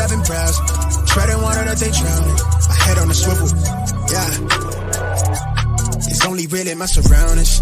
[0.00, 0.64] I've been browsing.
[1.06, 2.36] Treading water that they drowning.
[2.68, 3.48] My head on the swivel.
[4.08, 4.30] Yeah.
[6.08, 7.60] It's only really my surroundings.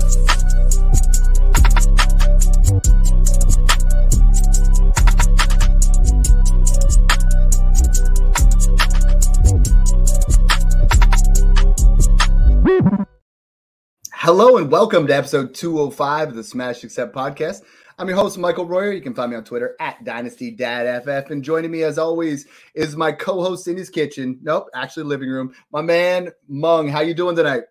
[14.14, 17.62] Hello and welcome to episode 205 of the Smash Accept podcast.
[18.00, 18.92] I'm your host, Michael Royer.
[18.92, 21.30] You can find me on Twitter at DynastyDadFF.
[21.30, 24.38] And joining me, as always, is my co-host in his kitchen.
[24.40, 25.52] Nope, actually living room.
[25.72, 26.86] My man, Meng.
[26.86, 27.64] How you doing tonight?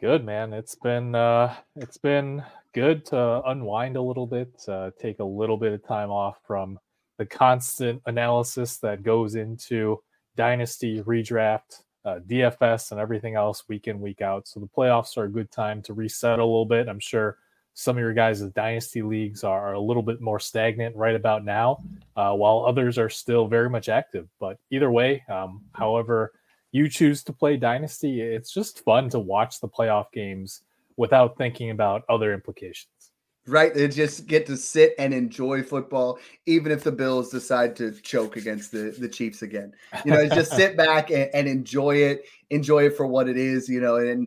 [0.00, 0.52] Good, man.
[0.52, 2.42] It's been uh, it's been
[2.74, 6.80] good to unwind a little bit, uh, take a little bit of time off from
[7.18, 10.02] the constant analysis that goes into
[10.34, 14.48] Dynasty redraft uh, DFS and everything else week in, week out.
[14.48, 16.88] So the playoffs are a good time to reset a little bit.
[16.88, 17.38] I'm sure
[17.78, 21.82] some of your guys' dynasty leagues are, a little bit more stagnant right about now,
[22.16, 24.28] uh, while others are still very much active.
[24.40, 26.32] But either way, um, however
[26.72, 30.62] you choose to play dynasty, it's just fun to watch the playoff games
[30.96, 33.12] without thinking about other implications
[33.48, 33.72] right?
[33.72, 38.36] They just get to sit and enjoy football, even if the Bills decide to choke
[38.36, 39.72] against the, the Chiefs again.
[40.04, 43.68] You know, just sit back and, and, enjoy it, enjoy it for what it is,
[43.68, 43.96] you know.
[43.96, 44.26] And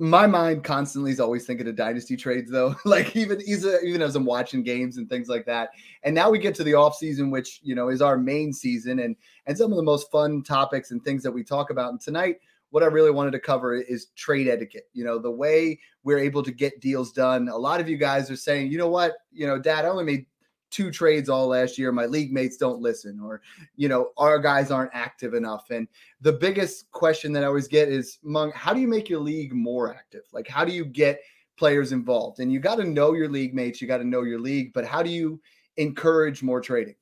[0.00, 2.74] my mind constantly is always thinking of dynasty trades, though.
[2.84, 5.70] like even even as I'm watching games and things like that.
[6.02, 9.00] And now we get to the off season, which you know is our main season,
[9.00, 9.14] and
[9.46, 11.90] and some of the most fun topics and things that we talk about.
[11.90, 12.36] And tonight
[12.70, 14.88] what I really wanted to cover is trade etiquette.
[14.92, 17.48] You know, the way we're able to get deals done.
[17.48, 20.04] A lot of you guys are saying, you know what, you know, Dad, I only
[20.04, 20.26] made
[20.70, 21.92] two trades all last year.
[21.92, 23.42] My league mates don't listen, or
[23.76, 25.70] you know, our guys aren't active enough.
[25.70, 25.88] And
[26.20, 29.52] the biggest question that I always get is, Meng, how do you make your league
[29.52, 30.22] more active?
[30.32, 31.20] Like, how do you get
[31.56, 32.40] players involved?
[32.40, 34.84] And you got to know your league mates, you got to know your league, but
[34.84, 35.40] how do you
[35.76, 36.94] encourage more trading?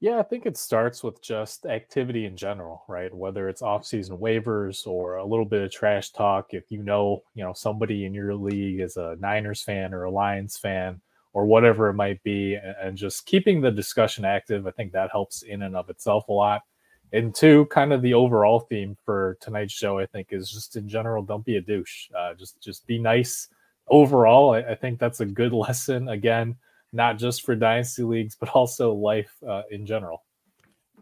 [0.00, 3.14] Yeah, I think it starts with just activity in general, right?
[3.14, 6.54] Whether it's off-season waivers or a little bit of trash talk.
[6.54, 10.10] If you know, you know, somebody in your league is a Niners fan or a
[10.10, 11.00] Lions fan
[11.32, 15.42] or whatever it might be, and just keeping the discussion active, I think that helps
[15.42, 16.62] in and of itself a lot.
[17.12, 20.88] And two, kind of the overall theme for tonight's show, I think, is just in
[20.88, 22.08] general, don't be a douche.
[22.16, 23.48] Uh, just just be nice
[23.88, 24.54] overall.
[24.54, 26.08] I, I think that's a good lesson.
[26.08, 26.56] Again
[26.92, 30.24] not just for dynasty leagues, but also life uh, in general.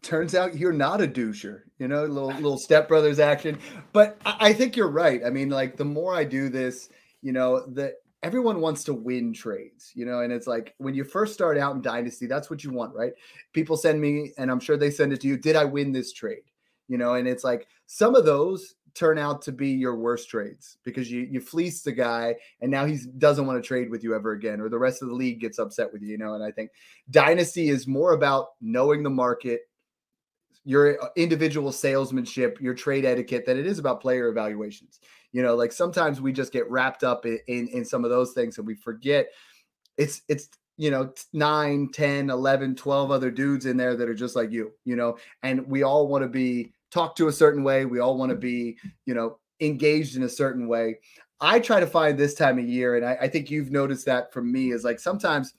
[0.03, 3.59] Turns out you're not a doucher, you know, little little stepbrothers action.
[3.93, 5.21] But I, I think you're right.
[5.25, 6.89] I mean, like the more I do this,
[7.21, 11.05] you know, that everyone wants to win trades, you know, and it's like when you
[11.05, 13.13] first start out in dynasty, that's what you want, right?
[13.53, 15.37] People send me, and I'm sure they send it to you.
[15.37, 16.43] Did I win this trade?
[16.89, 20.79] You know, and it's like some of those turn out to be your worst trades
[20.85, 24.15] because you you fleece the guy and now he doesn't want to trade with you
[24.15, 26.43] ever again or the rest of the league gets upset with you you know and
[26.43, 26.71] i think
[27.11, 29.61] dynasty is more about knowing the market
[30.65, 35.01] your uh, individual salesmanship your trade etiquette than it is about player evaluations
[35.33, 38.33] you know like sometimes we just get wrapped up in in, in some of those
[38.33, 39.27] things and we forget
[39.97, 44.37] it's it's you know 9 10 11 12 other dudes in there that are just
[44.37, 47.85] like you you know and we all want to be talk to a certain way.
[47.85, 50.99] We all want to be, you know, engaged in a certain way.
[51.41, 54.33] I try to find this time of year, and I, I think you've noticed that
[54.33, 55.55] from me is like sometimes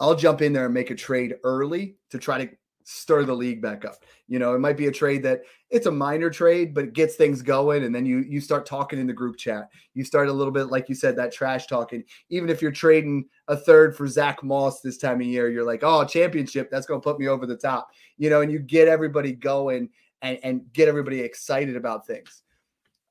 [0.00, 2.50] I'll jump in there and make a trade early to try to
[2.84, 4.04] stir the league back up.
[4.28, 7.16] You know, it might be a trade that it's a minor trade, but it gets
[7.16, 9.70] things going, and then you you start talking in the group chat.
[9.94, 12.04] You start a little bit, like you said, that trash talking.
[12.30, 15.82] Even if you're trading a third for Zach Moss this time of year, you're like,
[15.82, 17.90] oh, championship, that's going to put me over the top.
[18.18, 19.90] You know, and you get everybody going
[20.22, 22.42] and, and get everybody excited about things.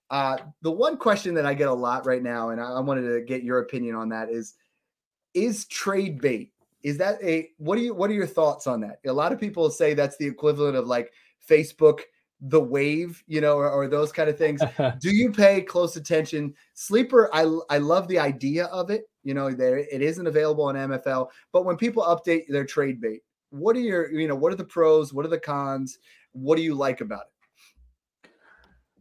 [0.10, 3.08] Uh, the one question that I get a lot right now, and I, I wanted
[3.14, 4.56] to get your opinion on that, is
[5.34, 6.52] is trade bait?
[6.84, 9.00] Is that a what are you what are your thoughts on that?
[9.06, 11.12] A lot of people say that's the equivalent of like
[11.48, 12.02] Facebook
[12.42, 14.62] the wave, you know, or, or, those kind of things.
[15.00, 16.56] Do you pay close attention?
[16.74, 19.04] Sleeper, I I love the idea of it.
[19.24, 23.22] You know, there it isn't available on MFL, but when people update their trade bait,
[23.52, 25.14] what are your, you know, what are the pros?
[25.14, 26.00] What are the cons?
[26.32, 27.41] What do you like about it?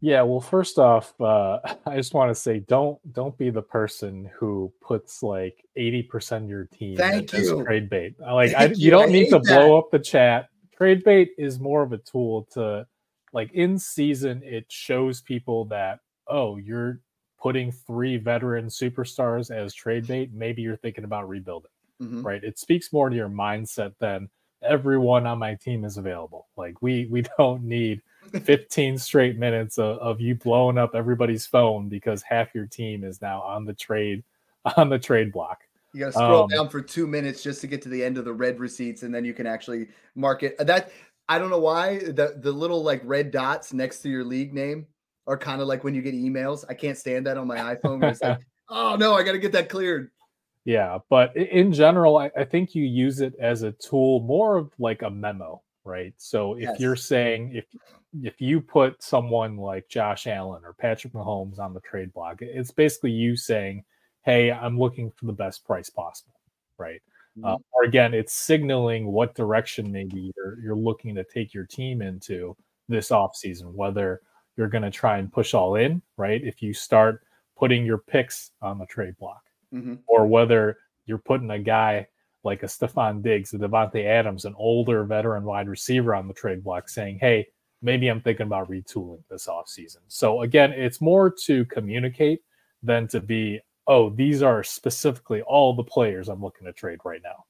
[0.01, 4.31] Yeah, well, first off, uh, I just want to say don't don't be the person
[4.35, 7.65] who puts like eighty percent of your team Thank as, you.
[7.65, 8.15] trade bait.
[8.19, 9.45] Like I, you, you don't need to that.
[9.45, 10.49] blow up the chat.
[10.77, 12.87] Trade bait is more of a tool to
[13.33, 14.43] like in season.
[14.45, 17.01] It shows people that oh, you're
[17.41, 20.33] putting three veteran superstars as trade bait.
[20.33, 21.71] Maybe you're thinking about rebuilding,
[22.01, 22.23] mm-hmm.
[22.23, 22.43] right?
[22.43, 24.29] It speaks more to your mindset than
[24.63, 26.49] everyone on my team is available.
[26.57, 28.01] Like we we don't need
[28.43, 33.21] 15 straight minutes of, of you blowing up everybody's phone because half your team is
[33.21, 34.23] now on the trade
[34.77, 35.61] on the trade block.
[35.93, 38.19] You got to scroll Um, down for two minutes just to get to the end
[38.19, 40.57] of the red receipts, and then you can actually mark it.
[40.59, 40.93] That
[41.29, 44.87] I don't know why the the little like red dots next to your league name
[45.27, 46.65] are kind of like when you get emails.
[46.69, 48.03] I can't stand that on my iPhone.
[48.09, 50.11] It's like, oh no, I got to get that cleared.
[50.65, 54.71] Yeah, but in general, I, I think you use it as a tool, more of
[54.79, 56.15] like a memo, right?
[56.19, 57.67] So if you're saying if
[58.23, 62.71] if you put someone like Josh Allen or Patrick Mahomes on the trade block, it's
[62.73, 63.85] basically you saying,
[64.25, 66.35] "Hey, I'm looking for the best price possible,"
[66.79, 67.01] right?
[67.45, 67.63] Uh, Mhm.
[67.73, 72.57] or again, it's signaling what direction maybe you're you're looking to take your team into
[72.89, 74.21] this offseason, whether
[74.57, 76.43] you're going to try and push all in, right?
[76.45, 77.25] If you start
[77.57, 79.43] putting your picks on the trade block
[79.73, 80.03] Mhm.
[80.07, 82.09] or whether you're putting a guy
[82.45, 86.65] like a Stefon Diggs, a Davante Adams, an older veteran wide receiver on the trade
[86.65, 87.47] block saying, hey,
[87.83, 89.99] maybe I'm thinking about retooling this offseason.
[90.09, 92.41] So again, it's more to communicate
[92.83, 97.21] than to be, oh, these are specifically all the players I'm looking to trade right
[97.23, 97.45] now.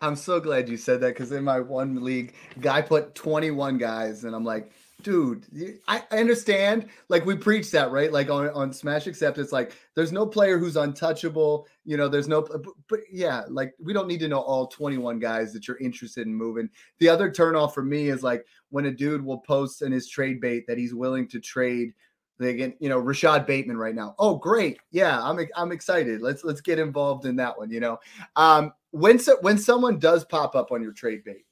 [0.00, 4.24] I'm so glad you said that because in my one league, guy put 21 guys,
[4.24, 5.46] and I'm like, dude,
[5.86, 6.88] I, I understand.
[7.08, 8.12] Like we preach that, right?
[8.12, 11.66] Like on, on Smash Accept, it's like there's no player who's untouchable.
[11.84, 15.18] You know, there's no, but, but yeah, like we don't need to know all 21
[15.18, 16.68] guys that you're interested in moving.
[16.98, 20.40] The other turnoff for me is like when a dude will post in his trade
[20.40, 21.92] bait that he's willing to trade.
[22.40, 24.16] Again, you know, Rashod Bateman right now.
[24.18, 24.80] Oh, great!
[24.90, 26.20] Yeah, I'm I'm excited.
[26.20, 27.70] Let's let's get involved in that one.
[27.70, 27.98] You know,
[28.34, 31.46] um, when so, when someone does pop up on your trade bait,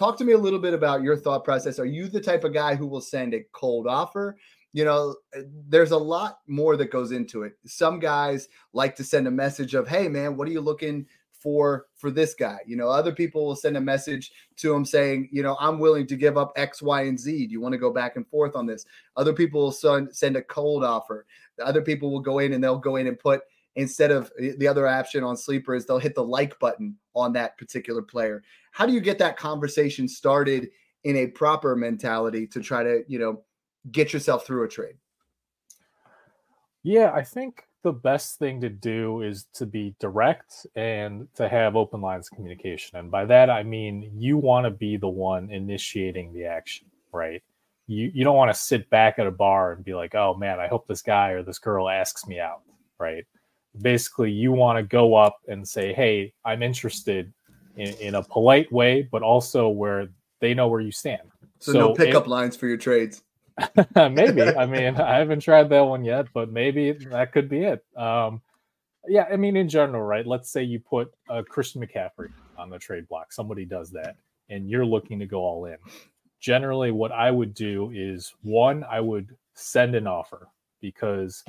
[0.00, 1.78] talk to me a little bit about your thought process.
[1.78, 4.38] Are you the type of guy who will send a cold offer?
[4.72, 5.14] You know,
[5.68, 7.52] there's a lot more that goes into it.
[7.66, 11.88] Some guys like to send a message of, "Hey, man, what are you looking for
[11.96, 15.42] for this guy?" You know, other people will send a message to him saying, "You
[15.42, 17.48] know, I'm willing to give up X, Y, and Z.
[17.48, 18.86] Do you want to go back and forth on this?"
[19.18, 21.26] Other people will send send a cold offer.
[21.62, 23.42] Other people will go in and they'll go in and put
[23.76, 27.32] instead of eh, the other option on sleeper is they'll hit the like button on
[27.32, 30.68] that particular player how do you get that conversation started
[31.04, 33.42] in a proper mentality to try to you know
[33.92, 34.96] get yourself through a trade
[36.82, 41.76] Yeah, I think the best thing to do is to be direct and to have
[41.76, 42.98] open lines of communication.
[42.98, 47.42] And by that, I mean you want to be the one initiating the action, right?
[47.86, 50.60] You, you don't want to sit back at a bar and be like, oh man,
[50.60, 52.62] I hope this guy or this girl asks me out,
[52.98, 53.24] right?
[53.80, 57.32] Basically, you want to go up and say, hey, I'm interested
[57.76, 60.08] in, in a polite way, but also where
[60.40, 61.30] they know where you stand.
[61.58, 63.22] so, no it- pickup lines for your trades
[63.96, 64.42] maybe.
[64.56, 67.84] I mean, I haven't tried that one yet, but maybe that could be it.
[67.96, 68.40] Um,
[69.08, 70.26] yeah, I mean, in general, right?
[70.26, 73.32] Let's say you put uh, Christian McCaffrey on the trade block.
[73.32, 74.16] Somebody does that,
[74.48, 75.76] and you're looking to go all in.
[76.40, 80.48] Generally, what I would do is one, I would send an offer
[80.80, 81.44] because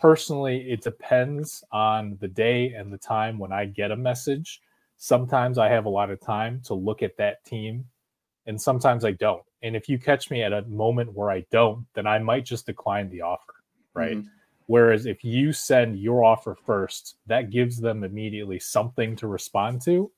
[0.00, 4.60] personally, it depends on the day and the time when I get a message.
[4.96, 7.84] Sometimes I have a lot of time to look at that team,
[8.46, 9.42] and sometimes I don't.
[9.62, 12.66] And if you catch me at a moment where I don't, then I might just
[12.66, 13.54] decline the offer,
[13.94, 14.16] right?
[14.18, 14.28] Mhm.
[14.66, 20.10] Whereas if you send your offer first, that gives them immediately something to respond to.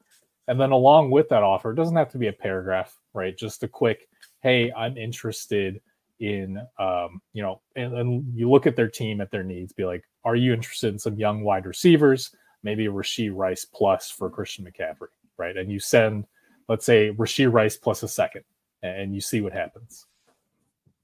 [0.47, 3.37] And then along with that offer, it doesn't have to be a paragraph, right?
[3.37, 4.09] Just a quick,
[4.41, 5.83] hey, I'm interested
[6.21, 9.85] in, um, you know, and, and you look at their team, at their needs, be
[9.85, 12.35] like, are you interested in some young wide receivers?
[12.63, 15.57] Maybe Rashee Rice plus for Christian McCaffrey, right?
[15.57, 16.27] And you send,
[16.69, 18.43] let's say, Rashee Rice plus a second,
[18.83, 20.07] and you see what happens.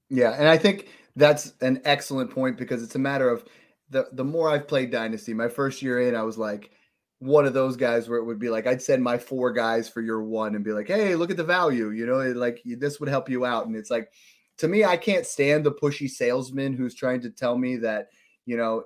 [0.09, 3.45] Yeah, and I think that's an excellent point because it's a matter of
[3.89, 6.71] the the more I've played Dynasty, my first year in, I was like
[7.19, 10.01] one of those guys where it would be like I'd send my four guys for
[10.01, 13.09] your one and be like, "Hey, look at the value," you know, like this would
[13.09, 13.67] help you out.
[13.67, 14.11] And it's like,
[14.57, 18.09] to me, I can't stand the pushy salesman who's trying to tell me that
[18.45, 18.85] you know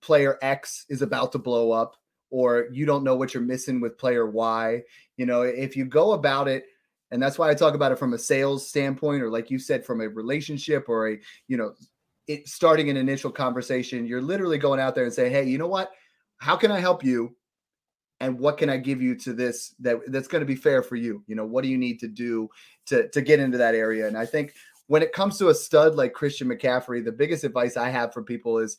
[0.00, 1.96] player X is about to blow up
[2.30, 4.82] or you don't know what you're missing with player Y.
[5.16, 6.64] You know, if you go about it
[7.12, 9.84] and that's why I talk about it from a sales standpoint or like you said
[9.84, 11.74] from a relationship or a, you know,
[12.26, 15.66] it starting an initial conversation, you're literally going out there and saying, "Hey, you know
[15.66, 15.92] what?
[16.38, 17.36] How can I help you?
[18.20, 20.96] And what can I give you to this that that's going to be fair for
[20.96, 21.22] you?
[21.26, 22.48] You know, what do you need to do
[22.86, 24.54] to to get into that area?" And I think
[24.86, 28.22] when it comes to a stud like Christian McCaffrey, the biggest advice I have for
[28.22, 28.78] people is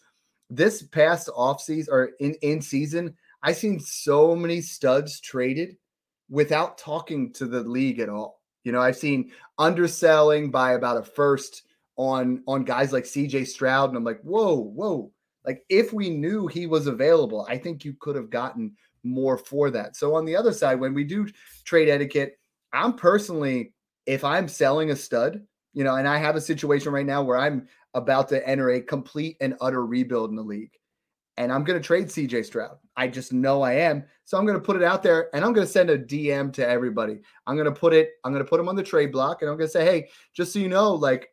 [0.49, 5.77] this past offseason or in in season, I've seen so many studs traded
[6.29, 8.41] without talking to the league at all.
[8.63, 11.63] You know, I've seen underselling by about a first
[11.95, 15.11] on on guys like CJ Stroud, and I'm like, whoa, whoa.
[15.45, 19.69] Like if we knew he was available, I think you could have gotten more for
[19.71, 19.95] that.
[19.97, 21.27] So on the other side, when we do
[21.65, 22.39] trade etiquette,
[22.71, 23.73] I'm personally,
[24.05, 25.41] if I'm selling a stud,
[25.73, 28.81] you know, and I have a situation right now where I'm about to enter a
[28.81, 30.71] complete and utter rebuild in the league.
[31.37, 32.77] and I'm going to trade CJ Stroud.
[32.95, 34.03] I just know I am.
[34.25, 36.53] So I'm going to put it out there and I'm going to send a DM
[36.53, 37.19] to everybody.
[37.47, 39.49] I'm going to put it, I'm going to put them on the trade block and
[39.49, 41.29] I'm going to say, hey, just so you know, like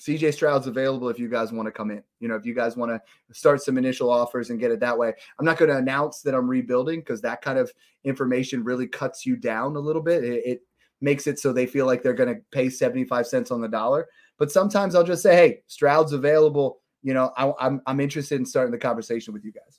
[0.00, 2.02] CJ Stroud's available if you guys want to come in.
[2.18, 3.00] You know, if you guys want to
[3.32, 5.12] start some initial offers and get it that way.
[5.38, 7.72] I'm not going to announce that I'm rebuilding because that kind of
[8.02, 10.24] information really cuts you down a little bit.
[10.24, 10.62] It, it
[11.04, 14.08] makes it so they feel like they're going to pay 75 cents on the dollar.
[14.38, 18.46] But sometimes I'll just say, hey, Stroud's available you know, I, I'm I'm interested in
[18.46, 19.78] starting the conversation with you guys.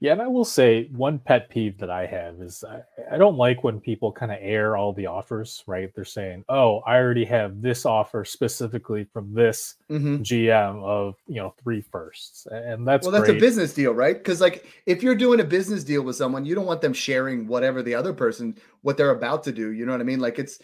[0.00, 2.80] Yeah, and I will say one pet peeve that I have is I,
[3.12, 5.94] I don't like when people kind of air all the offers, right?
[5.94, 10.22] They're saying, "Oh, I already have this offer specifically from this mm-hmm.
[10.22, 13.36] GM of you know three firsts," and that's well, that's great.
[13.36, 14.16] a business deal, right?
[14.16, 17.46] Because like if you're doing a business deal with someone, you don't want them sharing
[17.46, 19.72] whatever the other person what they're about to do.
[19.72, 20.20] You know what I mean?
[20.20, 20.60] Like it's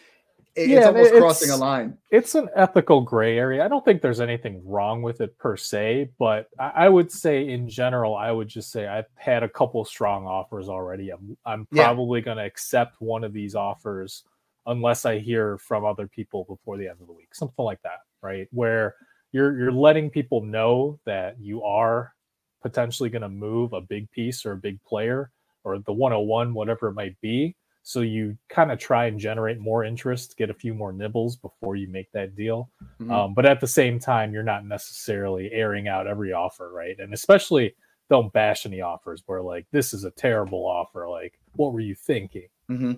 [0.57, 1.99] it's yeah, almost it's, crossing a line.
[2.11, 3.63] It's an ethical gray area.
[3.63, 7.49] I don't think there's anything wrong with it per se, but I, I would say
[7.49, 11.11] in general, I would just say I've had a couple strong offers already.
[11.11, 12.25] I'm, I'm probably yeah.
[12.25, 14.25] going to accept one of these offers
[14.65, 18.01] unless I hear from other people before the end of the week, something like that,
[18.23, 18.49] right?
[18.51, 18.95] Where
[19.33, 22.15] you're you're letting people know that you are
[22.63, 25.31] potentially going to move a big piece or a big player
[25.65, 27.55] or the 101, whatever it might be
[27.89, 31.77] so you kind of try and generate more interest, get a few more nibbles before
[31.77, 32.69] you make that deal.
[33.01, 33.13] Mm-hmm.
[33.13, 36.99] Um, but at the same time, you're not necessarily airing out every offer, right?
[36.99, 37.77] And especially
[38.11, 41.09] don't bash any offers where like this is a terrible offer.
[41.09, 42.49] Like, what were you thinking?
[42.69, 42.95] Mm-hmm.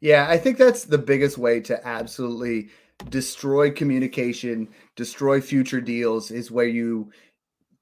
[0.00, 2.70] Yeah, I think that's the biggest way to absolutely
[3.10, 7.12] destroy communication, destroy future deals is where you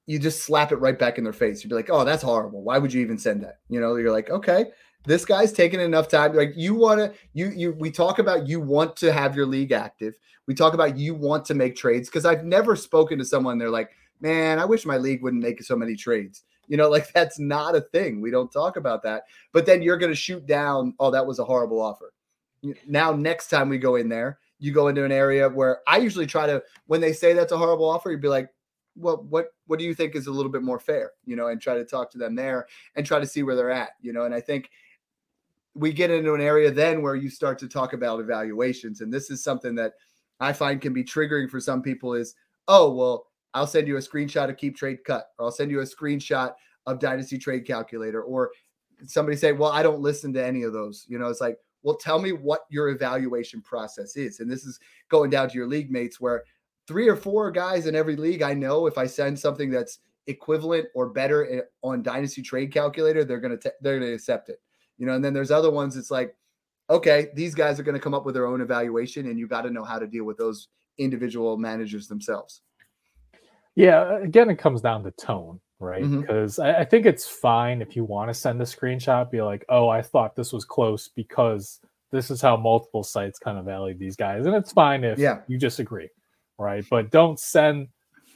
[0.07, 1.63] you just slap it right back in their face.
[1.63, 2.63] You'd be like, "Oh, that's horrible.
[2.63, 4.65] Why would you even send that?" You know, you're like, "Okay,
[5.05, 6.35] this guy's taking enough time.
[6.35, 9.71] Like you want to, you you we talk about you want to have your league
[9.71, 10.17] active.
[10.47, 13.57] We talk about you want to make trades because I've never spoken to someone.
[13.57, 16.43] They're like, man, I wish my league wouldn't make so many trades.
[16.67, 18.21] You know, like that's not a thing.
[18.21, 19.23] We don't talk about that.
[19.53, 20.93] But then you're going to shoot down.
[20.99, 22.13] Oh, that was a horrible offer.
[22.87, 26.27] Now, next time we go in there, you go into an area where I usually
[26.27, 28.49] try to, when they say that's a horrible offer, you'd be like,
[28.95, 31.11] well, what what do you think is a little bit more fair?
[31.25, 33.71] You know, and try to talk to them there and try to see where they're
[33.71, 33.91] at.
[34.01, 34.69] You know, and I think
[35.73, 39.01] we get into an area then where you start to talk about evaluations.
[39.01, 39.93] And this is something that
[40.39, 42.35] I find can be triggering for some people is,
[42.67, 45.81] oh, well, I'll send you a screenshot of keep trade cut, or I'll send you
[45.81, 46.53] a screenshot
[46.87, 48.51] of dynasty trade calculator, or
[49.05, 51.05] somebody say, well, I don't listen to any of those.
[51.07, 54.39] You know, it's like, well, tell me what your evaluation process is.
[54.39, 56.43] And this is going down to your league mates where
[56.87, 60.87] three or four guys in every league, I know if I send something that's equivalent
[60.95, 64.59] or better eh, on dynasty trade calculator, they're going to, they're going to accept it
[65.01, 66.35] you know, and then there's other ones it's like,
[66.87, 69.63] okay, these guys are going to come up with their own evaluation, and you got
[69.63, 70.67] to know how to deal with those
[70.99, 72.61] individual managers themselves.
[73.73, 76.03] Yeah, again, it comes down to tone, right?
[76.03, 76.77] Because mm-hmm.
[76.77, 79.89] I, I, think it's fine if you want to send a screenshot, be like, oh,
[79.89, 81.79] I thought this was close because
[82.11, 84.45] this is how multiple sites kind of value these guys.
[84.45, 85.39] And it's fine if yeah.
[85.47, 86.09] you disagree,
[86.59, 86.85] right?
[86.91, 87.87] But don't send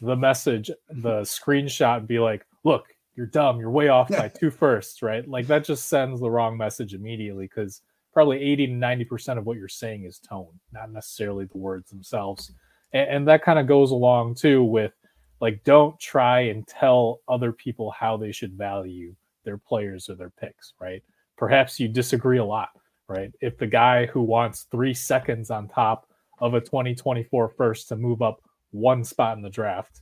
[0.01, 4.51] the message, the screenshot, and be like, look, you're dumb, you're way off by two
[4.51, 5.27] firsts, right?
[5.27, 7.81] Like that just sends the wrong message immediately because
[8.13, 12.51] probably 80 to 90% of what you're saying is tone, not necessarily the words themselves.
[12.93, 14.93] And, and that kind of goes along too with
[15.41, 20.31] like, don't try and tell other people how they should value their players or their
[20.31, 21.03] picks, right?
[21.37, 22.69] Perhaps you disagree a lot,
[23.07, 23.31] right?
[23.41, 26.07] If the guy who wants three seconds on top
[26.39, 28.41] of a 2024 first to move up
[28.71, 30.01] one spot in the draft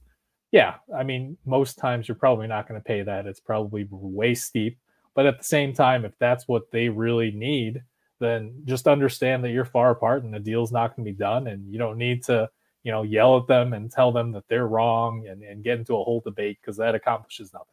[0.54, 3.26] yeah, I mean, most times you're probably not going to pay that.
[3.26, 4.78] It's probably way steep.
[5.16, 7.82] But at the same time, if that's what they really need,
[8.20, 11.48] then just understand that you're far apart and the deal's not going to be done.
[11.48, 12.48] And you don't need to,
[12.84, 15.96] you know, yell at them and tell them that they're wrong and, and get into
[15.96, 17.68] a whole debate because that accomplishes nothing.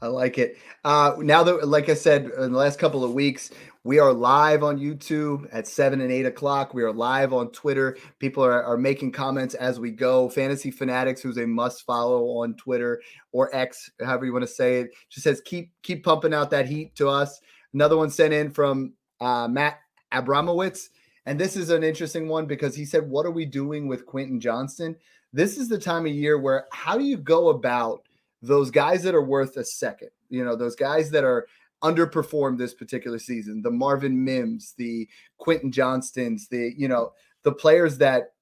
[0.00, 0.58] I like it.
[0.84, 3.50] Uh, now that, like I said, in the last couple of weeks,
[3.84, 6.74] we are live on YouTube at seven and eight o'clock.
[6.74, 7.96] We are live on Twitter.
[8.18, 10.28] People are, are making comments as we go.
[10.28, 13.02] Fantasy Fanatics, who's a must follow on Twitter
[13.32, 16.66] or X, however you want to say it, just says keep keep pumping out that
[16.66, 17.40] heat to us.
[17.72, 19.80] Another one sent in from uh, Matt
[20.12, 20.88] Abramowitz.
[21.26, 24.40] And this is an interesting one because he said, What are we doing with Quentin
[24.40, 24.96] Johnston?
[25.32, 28.03] This is the time of year where how do you go about
[28.46, 31.46] those guys that are worth a second, you know, those guys that are
[31.82, 35.08] underperformed this particular season, the Marvin Mims, the
[35.38, 38.32] Quentin Johnstons, the, you know, the players that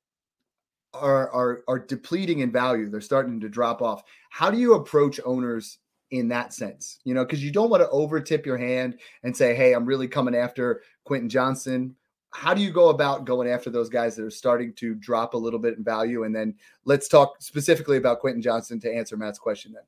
[0.94, 4.02] are are are depleting in value, they're starting to drop off.
[4.30, 5.78] How do you approach owners
[6.10, 6.98] in that sense?
[7.04, 9.86] You know, because you don't want to over tip your hand and say, hey, I'm
[9.86, 11.96] really coming after Quentin Johnston
[12.32, 15.36] how do you go about going after those guys that are starting to drop a
[15.36, 16.24] little bit in value?
[16.24, 19.82] And then let's talk specifically about Quentin Johnston to answer Matt's question then.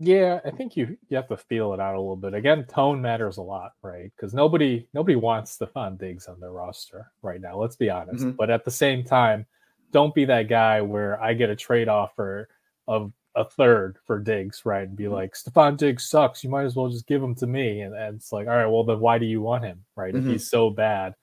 [0.00, 2.34] Yeah, I think you you have to feel it out a little bit.
[2.34, 4.10] Again, tone matters a lot, right?
[4.16, 7.56] Because nobody nobody wants Stefon Diggs on their roster right now.
[7.56, 8.24] Let's be honest.
[8.24, 8.36] Mhm.
[8.36, 9.46] But at the same time,
[9.92, 12.48] don't be that guy where I get a trade offer
[12.88, 14.86] of a third for Diggs, right?
[14.86, 16.44] And be like, Stefon Diggs sucks.
[16.44, 17.80] You might as well just give him to me.
[17.80, 20.14] And, and it's like, all right, well then why do you want him, right?
[20.14, 20.18] Mhm.
[20.18, 21.14] If he's so bad.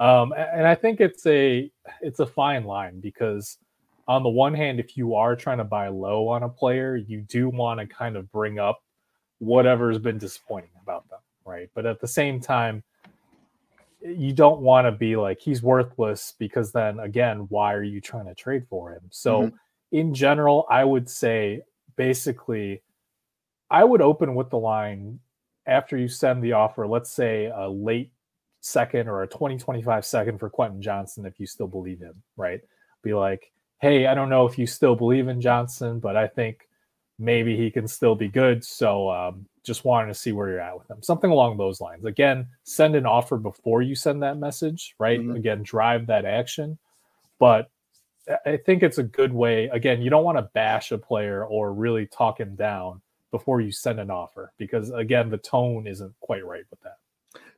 [0.00, 3.58] Um, and I think it's a it's a fine line because
[4.06, 7.20] on the one hand, if you are trying to buy low on a player, you
[7.22, 8.80] do want to kind of bring up
[9.40, 11.68] whatever's been disappointing about them, right?
[11.74, 12.82] But at the same time,
[14.00, 18.26] you don't want to be like he's worthless because then again, why are you trying
[18.26, 19.02] to trade for him?
[19.10, 19.52] So Mhm.
[19.92, 21.62] In general, I would say
[21.96, 22.82] basically
[23.70, 25.20] I would open with the line
[25.66, 28.12] after you send the offer, let's say a late
[28.60, 32.60] second or a 2025 second for Quentin Johnston if you still believe him, right?
[33.02, 36.68] Be like, hey, I don't know if you still believe in Johnston, but I think
[37.18, 38.64] maybe he can still be good.
[38.64, 41.02] So um, just wanted to see where you're at with him.
[41.02, 42.04] Something along those lines.
[42.04, 45.20] Again, send an offer before you send that message, right?
[45.20, 45.36] Mhm.
[45.36, 46.78] Again, drive that action.
[47.38, 47.70] But
[48.44, 49.68] I- think it's a good way.
[49.68, 53.70] Again, you don't want to bash a player or really talk him down before you
[53.70, 56.96] send an offer because again, the tone isn't quite right with that.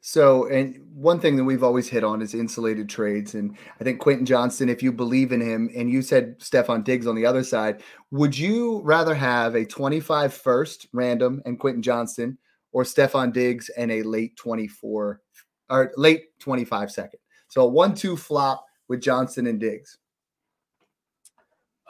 [0.03, 3.35] So, and one thing that we've always hit on is insulated trades.
[3.35, 7.07] And I think Quentin Johnston, if you believe in him, and you said Stefon Diggs
[7.07, 12.39] on the other side, would you rather have a 25 first random and Quentin Johnston
[12.73, 15.21] or Stefon Diggs and a late 24
[15.69, 17.21] or late 25 second?
[17.49, 19.99] So a one two flop with Johnston and Diggs.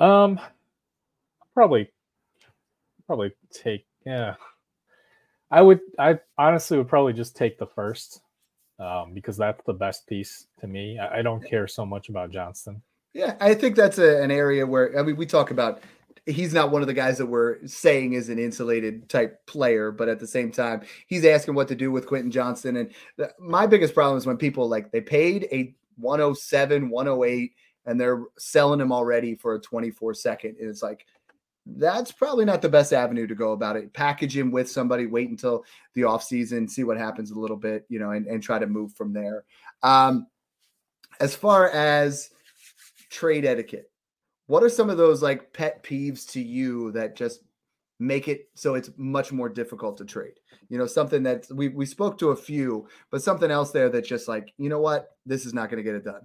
[0.00, 0.40] Um,
[1.54, 1.90] probably,
[3.06, 3.86] probably take.
[4.04, 4.34] Yeah,
[5.50, 5.80] I would.
[5.98, 8.22] I honestly would probably just take the first,
[8.78, 10.98] um, because that's the best piece to me.
[10.98, 12.82] I, I don't care so much about Johnston.
[13.12, 15.82] Yeah, I think that's a, an area where I mean we talk about
[16.26, 20.08] he's not one of the guys that we're saying is an insulated type player, but
[20.08, 22.76] at the same time, he's asking what to do with Quentin Johnston.
[22.76, 22.92] And
[23.38, 27.52] my biggest problem is when people like they paid a 107, 108,
[27.90, 30.56] and they're selling him already for a 24 second.
[30.60, 31.06] And it's like
[31.66, 33.92] that's probably not the best avenue to go about it.
[33.92, 37.98] Package him with somebody, wait until the offseason, see what happens a little bit, you
[37.98, 39.44] know, and, and try to move from there.
[39.82, 40.28] Um,
[41.18, 42.30] as far as
[43.10, 43.90] trade etiquette,
[44.46, 47.40] what are some of those like pet peeves to you that just
[47.98, 50.34] make it so it's much more difficult to trade?
[50.68, 54.08] You know, something that we we spoke to a few, but something else there that's
[54.08, 56.22] just like, you know what, this is not going to get it done.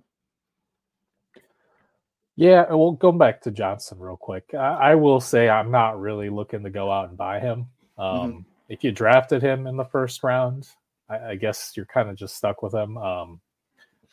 [2.35, 6.29] Yeah, well, going back to Johnston real quick, I, I will say I'm not really
[6.29, 7.67] looking to go out and buy him.
[7.97, 10.67] Um, If you drafted him in the first round,
[11.07, 12.97] I, I guess you're kind of just stuck with him.
[12.97, 13.39] Um,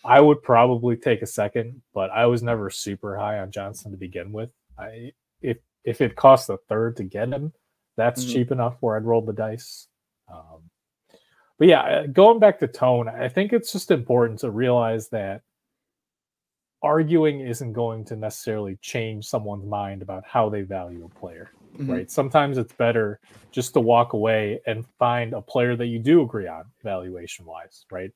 [0.05, 3.97] I would probably take a second, but I was never super high on Johnston to
[3.97, 4.51] begin with.
[4.79, 7.53] I if if it costs a third to get him,
[7.97, 8.33] that's Mhm.
[8.33, 9.89] cheap enough where I'd roll the dice.
[10.33, 10.71] Um,
[11.59, 15.43] but yeah, uh, going back to tone, I think it's just important to realize that
[16.83, 21.89] arguing isn't going to necessarily change someone's mind about how they value a player Mhm.
[21.89, 22.11] right?
[22.11, 23.19] Sometimes it's better
[23.51, 27.87] just to walk away and find a player that you do agree on valuation wise
[27.91, 28.11] right?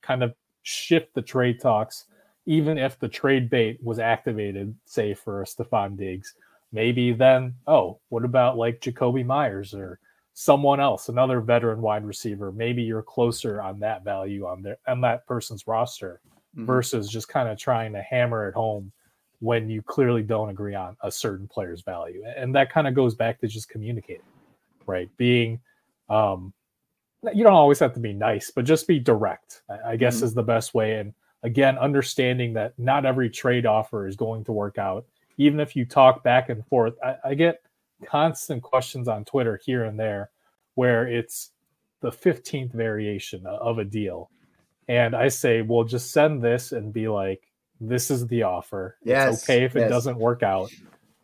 [0.00, 2.06] Kind of shift the trade talks.
[2.46, 6.34] Even if the trade bait was activated say for a Stefon Diggs
[6.74, 9.98] maybe then oh what about like Jakobi Meyers or
[10.32, 12.50] someone else another veteran wide receiver?
[12.50, 16.20] Maybe you're closer on that value on their on that person's roster
[16.56, 16.66] Mhm.
[16.66, 18.92] versus just kind of trying to hammer it home
[19.40, 22.22] when you clearly don't agree on a certain player's value.
[22.36, 24.22] And that kind of goes back to just communicating,
[24.86, 25.08] right?
[25.16, 25.60] Being,
[26.08, 26.52] um,
[27.34, 30.24] you don't always have to be nice, but just be direct, I, I guess Mhm.
[30.24, 30.98] is the best way.
[30.98, 35.06] And again, understanding that not every trade offer is going to work out.
[35.38, 37.62] Even if you talk back and forth, I, I get
[38.04, 40.30] constant questions on Twitter here and there
[40.74, 41.52] where it's
[42.00, 44.30] the 15th variation of a deal
[44.92, 47.40] and I say, well, just send this and be like,
[47.80, 48.84] this is the offer.
[49.04, 49.90] Yes, It's okay if it yes.
[49.90, 50.70] doesn't work out.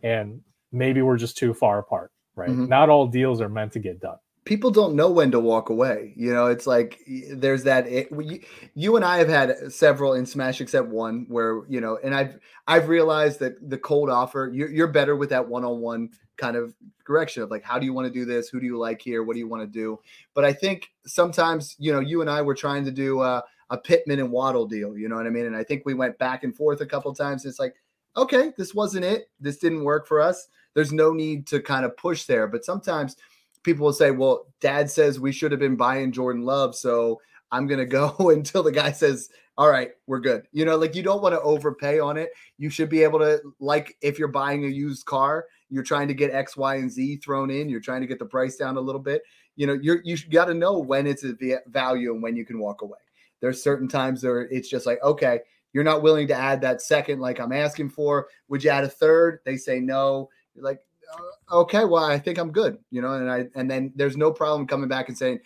[0.02, 0.40] And
[0.72, 2.50] maybe we're just too far apart, right?
[2.50, 2.68] Mhm.
[2.68, 4.18] Not all deals are meant to get done.
[4.44, 6.14] people don't know when to walk away.
[6.16, 6.98] You know, it's like
[7.34, 7.86] there's that.
[7.86, 8.40] It, you,
[8.74, 12.38] you and I have had several in Smash Accept one where you know, and I've
[12.66, 16.56] I've realized that the cold offer you're, you're better with that one on one kind
[16.56, 16.74] of
[17.06, 18.48] direction of like how do you want to do this?
[18.48, 19.22] Who do you like here?
[19.22, 19.98] What do you want to do?
[20.34, 23.78] But I think sometimes you know you and I were trying to do uh, a
[23.78, 24.96] Pittman and Waddle deal.
[24.96, 25.46] You know what I mean?
[25.46, 27.44] And I think we went back and forth a couple times.
[27.44, 27.74] It's like
[28.18, 29.30] okay, this wasn't it.
[29.40, 30.48] This didn't work for us.
[30.74, 32.46] There's no need to kind of push there.
[32.46, 33.16] But sometimes
[33.62, 36.74] people will say, well, dad says we should have been buying Jordan Love.
[36.74, 37.20] So
[37.52, 40.46] I'm going to go until the guy says, all right, we're good.
[40.52, 42.30] You know, like you don't want to overpay on it.
[42.58, 46.14] You should be able to, like, if you're buying a used car, you're trying to
[46.14, 48.80] get X, Y, and Z thrown in, you're trying to get the price down a
[48.80, 49.22] little bit.
[49.56, 51.34] You know, you're you got to know when it's a
[51.66, 52.98] value and when you can walk away.
[53.40, 55.40] There's certain times where it's just like, okay,
[55.72, 58.28] you're not willing to add that second like I'm asking for.
[58.48, 59.40] Would you add a third?
[59.44, 60.28] They say no.
[60.54, 60.80] You're like,
[61.50, 64.32] uh, okay, well, I think I'm good, you know, and I and then there's no
[64.32, 65.40] problem coming back and saying,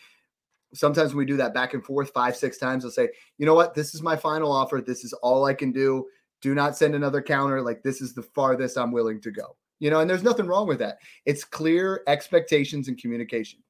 [0.75, 3.55] sometimes when we do that back and forth five, six times, they'll say, you know
[3.55, 4.81] what, this is my final offer.
[4.81, 6.07] This is all I can do.
[6.41, 7.63] Do not send another counter.
[7.63, 9.57] Like this is the farthest I'm willing to go.
[9.79, 10.99] You know, and there's nothing wrong with that.
[11.27, 13.61] It's clear expectations and communication.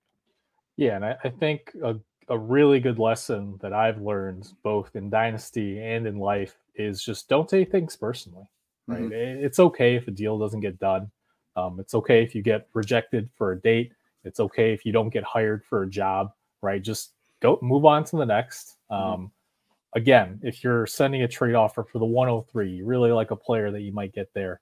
[0.76, 1.96] Yeah, and I, I think a,
[2.28, 7.28] a really good lesson that I've learned both in Dynasty and in life is just
[7.28, 8.46] don't take things personally.
[8.86, 9.02] Right?
[9.02, 9.44] Mm-hmm.
[9.44, 11.10] It's okay if a deal doesn't get done.
[11.56, 13.92] Um, it's okay if you get rejected for a date.
[14.24, 16.32] It's okay if you don't get hired for a job
[16.62, 16.80] right?
[16.80, 18.76] Just go move on to the next.
[18.90, 19.02] Mm-hmm.
[19.02, 19.26] Um, mm-hmm.
[19.94, 23.70] Again, if you're sending a trade offer for the 103, you really like a player
[23.70, 24.60] that you might get there.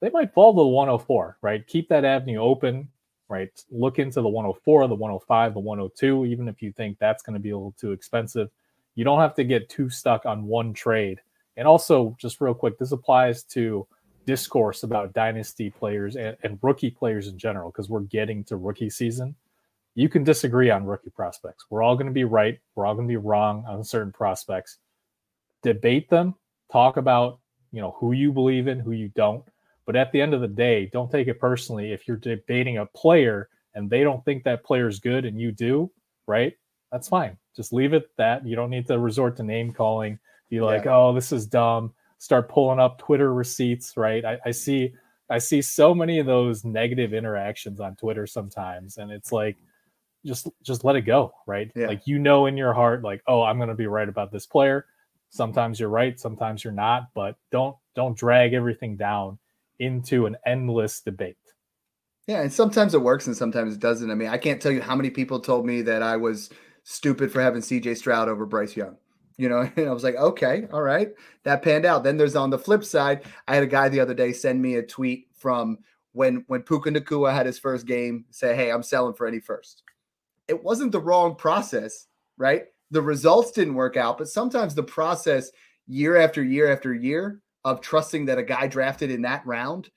[0.00, 1.66] They might fall to the 104, right?
[1.66, 2.88] Keep that avenue open,
[3.28, 3.50] right?
[3.70, 7.40] Look into the 104, the 105, the 102, even if you think that's going to
[7.40, 8.50] be a little too expensive.
[8.94, 11.20] You don't have to get too stuck on one trade.
[11.56, 13.86] And also, just real quick, this applies to
[14.26, 18.90] discourse about dynasty players and, and rookie players in general, because we're getting to rookie
[18.90, 19.34] season
[19.94, 21.66] you can disagree on rookie prospects.
[21.70, 22.58] We're all going to be right.
[22.74, 24.78] We're all going to be wrong on certain prospects.
[25.62, 26.34] Debate them.
[26.70, 27.38] Talk about
[27.72, 29.44] you know who you believe in, who you don't.
[29.86, 32.86] But at the end of the day, don't take it personally if you're debating a
[32.86, 35.90] player and they don't think that player is good and you do.
[36.26, 36.54] Right?
[36.90, 37.36] That's fine.
[37.54, 38.46] Just leave it that.
[38.46, 40.18] You don't need to resort to name calling.
[40.48, 40.96] Be like, yeah.
[40.96, 41.92] oh, this is dumb.
[42.18, 43.96] Start pulling up Twitter receipts.
[43.96, 44.24] Right?
[44.24, 44.94] I, I see.
[45.30, 49.56] I see so many of those negative interactions on Twitter sometimes, and it's like
[50.24, 51.70] just just let it go, right?
[51.74, 51.86] Yeah.
[51.86, 54.86] Like you know in your heart, like, oh, I'm gonna be right about this player.
[55.30, 59.38] Sometimes you're right, sometimes you're not, but don't don't drag everything down
[59.78, 61.36] into an endless debate.
[62.26, 64.10] Yeah, and sometimes it works and sometimes it doesn't.
[64.10, 66.50] I mean, I can't tell you how many people told me that I was
[66.84, 68.96] stupid for having CJ Stroud over Bryce Young.
[69.36, 72.04] You know, and I was like, okay, all right, that panned out.
[72.04, 74.76] Then there's on the flip side, I had a guy the other day send me
[74.76, 75.78] a tweet from
[76.12, 79.82] when when Puka Nacua had his first game, say, hey, I'm selling for any first
[80.48, 82.06] it wasn't the wrong process,
[82.36, 82.64] right?
[82.90, 85.50] The results didn't work out, but sometimes the process
[85.86, 89.90] year after year after year of trusting that a guy drafted in that round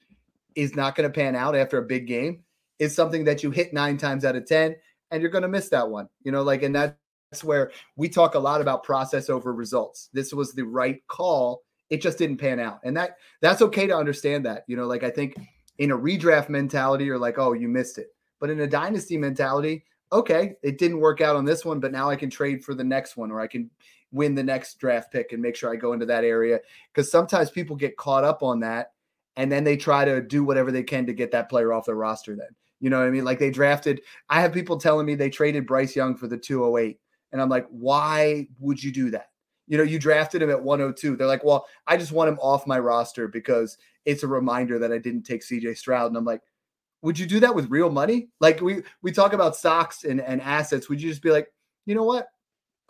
[0.55, 2.43] is not going to pan out after a big game
[2.79, 4.75] is something that you hit nine times out of 10
[5.11, 6.07] and you're going to miss that one.
[6.23, 10.09] You know, like, and that's where we talk a lot about process over results.
[10.13, 11.61] This was the right call.
[11.89, 12.79] It just didn't pan out.
[12.83, 14.63] And that that's okay to understand that.
[14.67, 15.35] You know, like I think
[15.77, 18.07] in a redraft mentality, you're like, oh, you missed it.
[18.39, 22.09] But in a dynasty mentality, okay, it didn't work out on this one, but now
[22.09, 23.69] I can trade for the next one or I can
[24.11, 26.59] win the next draft pick and make sure I go into that area.
[26.93, 28.93] Because sometimes people get caught up on that
[29.35, 31.95] and then they try to do whatever they can to get that player off their
[31.95, 32.49] roster then.
[32.79, 33.25] You know what I mean?
[33.25, 36.99] Like they drafted, I have people telling me they traded Bryce Young for the 208.
[37.31, 39.29] And I'm like, why would you do that?
[39.67, 41.15] You know, you drafted him at 102.
[41.15, 44.93] They're like, well, I just want him off my roster because it's a reminder that
[44.93, 46.07] I didn't take CJ Stroud.
[46.07, 46.41] And I'm like,
[47.01, 48.29] would you do that with real money?
[48.39, 50.89] Like we we talk about stocks and, and assets.
[50.89, 51.47] Would you just be like,
[51.85, 52.27] you know what?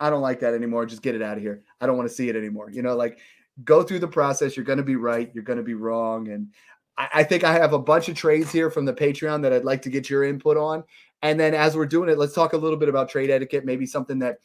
[0.00, 0.86] I don't like that anymore.
[0.86, 1.62] Just get it out of here.
[1.80, 2.70] I don't want to see it anymore.
[2.70, 3.18] You know, like
[3.64, 4.56] go through the process.
[4.56, 5.30] You're going to be right.
[5.34, 6.28] You're going to be wrong.
[6.28, 6.52] And
[6.96, 9.64] I, I think I have a bunch of trades here from the Patreon that I'd
[9.64, 10.84] like to get your input on.
[11.22, 13.86] And then as we're doing it, let's talk a little bit about trade etiquette, maybe
[13.86, 14.38] something that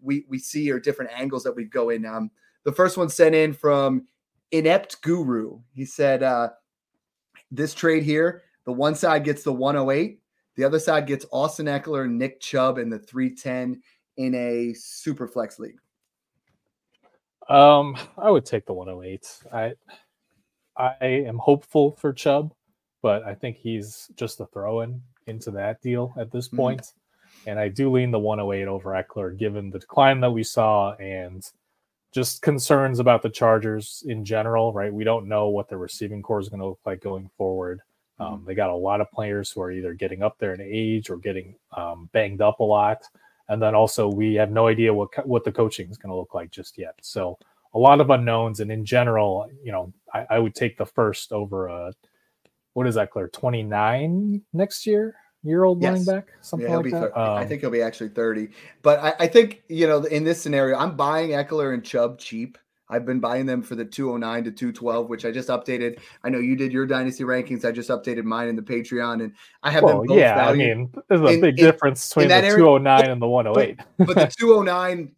[0.00, 2.06] we we see or different angles that we go in.
[2.06, 2.30] Um,
[2.64, 4.06] the first one sent in from
[4.52, 5.60] Inept Guru.
[5.74, 6.50] He said, uh,
[7.50, 10.20] this trade here the one side gets the 108,
[10.56, 13.82] the other side gets Austin Ekeler, Nick Chubb, and the 310
[14.16, 15.78] in a super flex league.
[17.48, 19.26] Um, I would take the 108.
[19.52, 19.74] I
[20.76, 22.54] I am hopeful for Chubb,
[23.02, 26.56] but I think he's just a throw-in into that deal at this mm-hmm.
[26.56, 26.80] point.
[26.80, 27.50] Mm-hmm.
[27.50, 31.44] And I do lean the 108 over Ekeler, given the decline that we saw and
[32.12, 34.72] just concerns about the Chargers in general.
[34.72, 37.80] Right, we don't know what the receiving core is going to look like going forward.
[38.18, 38.46] Um, mm-hmm.
[38.46, 41.16] they got a lot of players who are either getting up there in age or
[41.16, 43.02] getting um, banged up a lot,
[43.48, 46.34] and then also we have no idea what what the coaching is going to look
[46.34, 46.94] like just yet.
[47.02, 47.38] So
[47.74, 51.32] a lot of unknowns, and in general, you know, I, I would take the first
[51.32, 51.92] over a
[52.74, 53.28] what is that, Claire?
[53.28, 55.90] Twenty nine next year year old yes.
[55.90, 57.18] running back, something yeah, like that.
[57.18, 58.48] Um, I think he'll be actually 30.
[58.82, 62.58] But I, I, think, you know, in this scenario, I'm buying Ekeler and Chubb cheap.
[62.92, 65.98] I've been buying them for the 209 to 212, which I just updated.
[66.22, 67.64] I know you did your dynasty rankings.
[67.64, 70.18] I just updated mine in the Patreon, and I have well, them both.
[70.18, 73.26] Yeah, I mean, there's a in, big in, difference between the area, 209 and the
[73.26, 73.80] 108.
[73.96, 75.12] But, but, oh the 209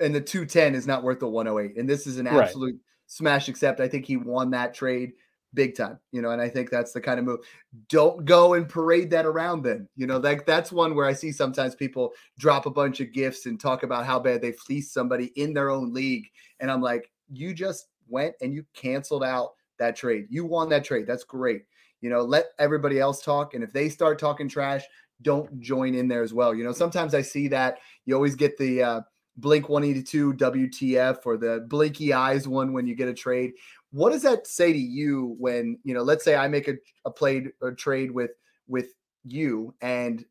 [0.00, 2.80] and the 210 is not worth the 108, and this is an absolute right.
[3.08, 3.50] smash.
[3.50, 5.12] Except I think he won that trade
[5.54, 5.98] big time.
[6.10, 7.40] You know, and I think that's the kind of move.
[7.88, 9.62] Don't go and parade that around.
[9.62, 13.12] Then you know that that's one where I see sometimes people drop a bunch of
[13.12, 16.26] gifts and talk about how bad they fleeced somebody in their own league,
[16.62, 20.26] and I'm like, you just went and you canceled out that trade.
[20.30, 21.06] You won that trade.
[21.06, 21.64] That's great.
[22.00, 24.82] You know, let everybody else talk, and if they start talking trash,
[25.20, 26.54] don't join in there as well.
[26.54, 29.00] You know, sometimes I see that you always get the uh,
[29.36, 33.52] Blink 182 WTF or the blinky eyes one when you get a trade.
[33.90, 37.10] What does that say to you when, you know, let's say I make a, a
[37.10, 38.32] played a trade with
[38.66, 38.94] with
[39.24, 40.24] you and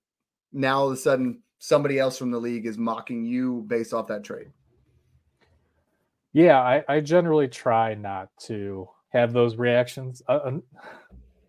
[0.52, 4.08] now all of a sudden somebody else from the league is mocking you based off
[4.08, 4.48] that trade?
[6.34, 10.22] Yeah, I, I generally try not to have those reactions.
[10.28, 10.52] Uh,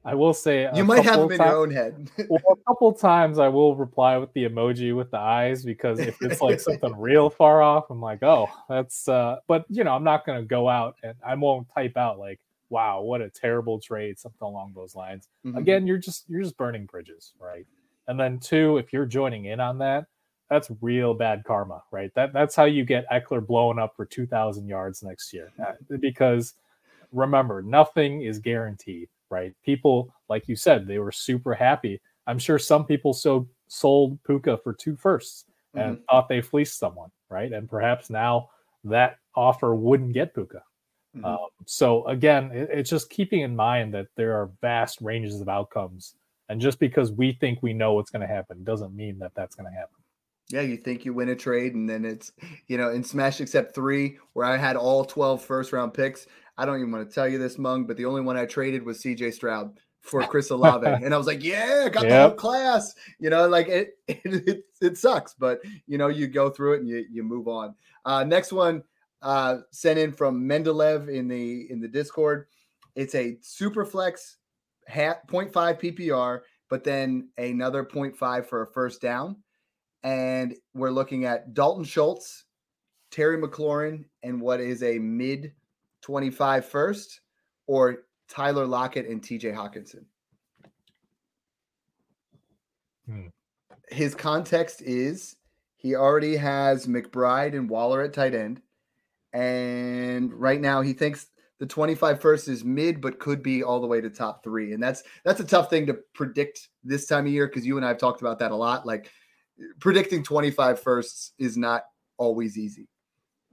[0.05, 2.11] I will say you might have them in your own head.
[2.29, 6.21] well, a couple times I will reply with the emoji with the eyes because if
[6.21, 9.07] it's like something real far off, I'm like, oh, that's.
[9.07, 12.41] uh But you know, I'm not gonna go out and I won't type out like,
[12.69, 15.29] wow, what a terrible trade, something along those lines.
[15.47, 15.59] Mm-hmm.
[15.59, 17.65] Again, you're just you're just burning bridges, right?
[18.09, 20.07] And then two, if you're joining in on that,
[20.53, 22.13] that's real bad karma, right?
[22.15, 26.55] That that's how you get Ekeler blowing up for 2,000 yards next year, uh, because
[27.13, 29.55] remember, nothing is guaranteed right?
[29.65, 32.01] People, like you said, they were super happy.
[32.27, 36.03] I'm sure some people so sold Puka for two firsts and mm-hmm.
[36.09, 37.51] thought they fleeced someone, right?
[37.51, 38.51] And perhaps now
[38.85, 40.63] that offer wouldn't get Puka.
[41.17, 41.25] Mm-hmm.
[41.25, 45.49] Um, so again, it, it's just keeping in mind that there are vast ranges of
[45.49, 46.15] outcomes,
[46.49, 49.55] and just because we think we know what's going to happen doesn't mean that that's
[49.55, 49.97] going to happen.
[50.53, 52.33] Yeah, you think you win a trade, and then it's
[52.69, 56.27] you know in Smash Accept three, where I had all 12 first round picks.
[56.59, 58.85] I don't even want to tell you this, Meng, but the only one I traded
[58.85, 60.87] was CJ Stroud for Chris Olave.
[61.05, 62.11] and I was like, yeah, I got yep.
[62.11, 62.95] the whole class.
[63.19, 66.81] You know, like it, it, it, it, sucks, but you know, you go through it
[66.81, 67.75] and you, you move on.
[68.05, 68.83] Uh, next one
[69.23, 72.47] uh, sent in from Mendeleev in the in the Discord.
[72.95, 74.37] It's a super flex
[74.87, 79.37] hat 0.5 PPR, but then another 0.5 for a first down.
[80.03, 82.45] And we're looking at Dalton Schultz,
[83.11, 85.53] Terry McLaurin, and what is a mid
[86.03, 87.21] 25 first
[87.67, 90.05] or Tyler Lockett and TJ Hockenson.
[93.07, 93.29] Hmm.
[93.89, 95.37] His context is
[95.77, 98.63] he already has McBride and Waller at tight end.
[99.33, 101.27] And right now he thinks
[101.59, 104.73] the 25 first is mid, but could be all the way to top three.
[104.73, 107.85] And that's that's a tough thing to predict this time of year because you and
[107.85, 108.87] I have talked about that a lot.
[108.87, 109.11] Like
[109.81, 111.85] predicting 25 firsts is not
[112.19, 112.89] always easy.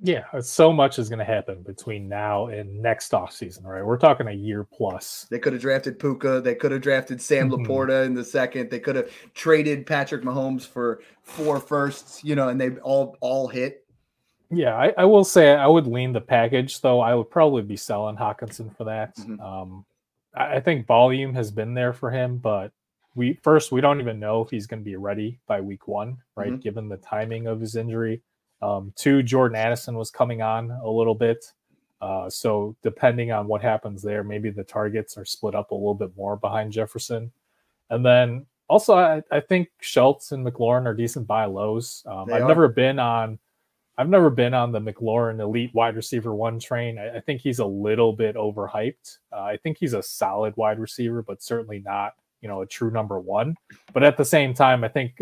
[0.01, 3.85] Yeah, uh, so much is going to happen between now and next off season, right?
[3.85, 5.27] We're talking a year plus.
[5.29, 6.39] They could have drafted Puka.
[6.39, 7.69] They could have drafted Sam mm-hmm.
[7.69, 8.69] LaPorta in the second.
[8.69, 13.49] They could have traded Patrick Mahomes for four firsts, you know, and they all all
[13.49, 13.85] hit.
[14.51, 17.01] Yeah, I, I, will say I would lean the package, though.
[17.01, 19.15] I would probably be selling Hockenson for that.
[19.17, 19.39] Mm-hmm.
[19.39, 19.85] Um,
[20.33, 22.71] I, I think volume has been there for him, but
[23.15, 26.17] we first we don't even know if he's going to be ready by week one,
[26.35, 26.51] right?
[26.51, 26.61] Mm-hmm.
[26.61, 28.21] Given the timing of his injury.
[28.61, 31.53] Um, two, Jordan Addison was coming on a little bit.
[32.01, 35.95] Uh, so depending on what happens there, maybe the targets are split up a little
[35.95, 37.31] bit more behind Jefferson.
[37.89, 42.03] And then also, I, I think Schultz and McLaurin are decent buy lows.
[42.05, 42.47] Um, I've are.
[42.47, 43.39] never been on,
[43.97, 46.97] I've never been on the McLaurin elite wide receiver one train.
[46.97, 49.17] I, I think he's a little bit overhyped.
[49.33, 52.91] Uh, I think he's a solid wide receiver, but certainly not, you know, a true
[52.91, 53.55] number one.
[53.93, 55.17] But at the same time, I think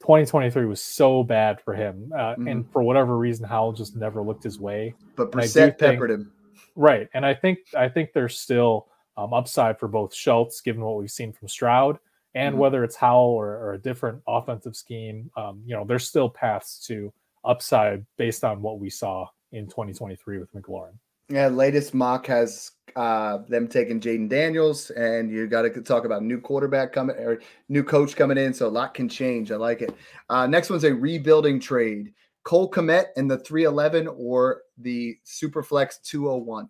[0.00, 2.48] 2023 was so bad for him, uh, mm-hmm.
[2.48, 4.94] and for whatever reason, Howell just never looked his way.
[5.16, 6.32] But Brissett peppered him,
[6.74, 7.08] right?
[7.14, 11.10] And I think I think there's still um, upside for both Schultz, given what we've
[11.10, 11.98] seen from Stroud,
[12.34, 12.60] and mm-hmm.
[12.60, 15.30] whether it's Howell or, or, a different offensive scheme.
[15.36, 17.12] Um, you know, there's still paths to
[17.44, 20.94] upside based on what we saw in 2023 with McLaurin.
[21.30, 26.24] Yeah, latest mock has uh, them taking Jayden Daniels, and you got to talk about
[26.24, 29.52] new quarterback coming or new coach coming in, so a lot can change.
[29.52, 29.94] I like it.
[30.28, 32.12] Uh, next one's a rebuilding trade:
[32.42, 36.68] Cole Kmet and the 311 or the Superflex 201.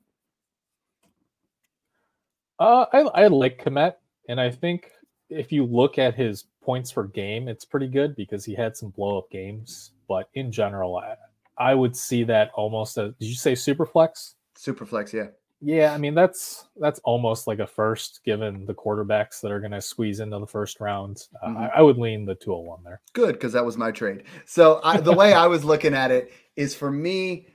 [2.58, 3.94] Uh, I, I like Kmet,
[4.28, 4.90] and I think
[5.30, 8.90] if you look at his points per game, it's pretty good because he had some
[8.90, 9.92] blow up games.
[10.06, 11.14] But in general, I,
[11.56, 14.34] I would see that almost as did you say Superflex?
[14.56, 15.26] Superflex, yeah.
[15.62, 19.72] Yeah, I mean that's that's almost like a first, given the quarterbacks that are going
[19.72, 21.26] to squeeze into the first round.
[21.42, 21.58] Uh, mm-hmm.
[21.58, 23.02] I, I, would lean the 201 there.
[23.12, 24.24] Good, because that was my trade.
[24.46, 27.48] So I, the way I was looking at it is for me,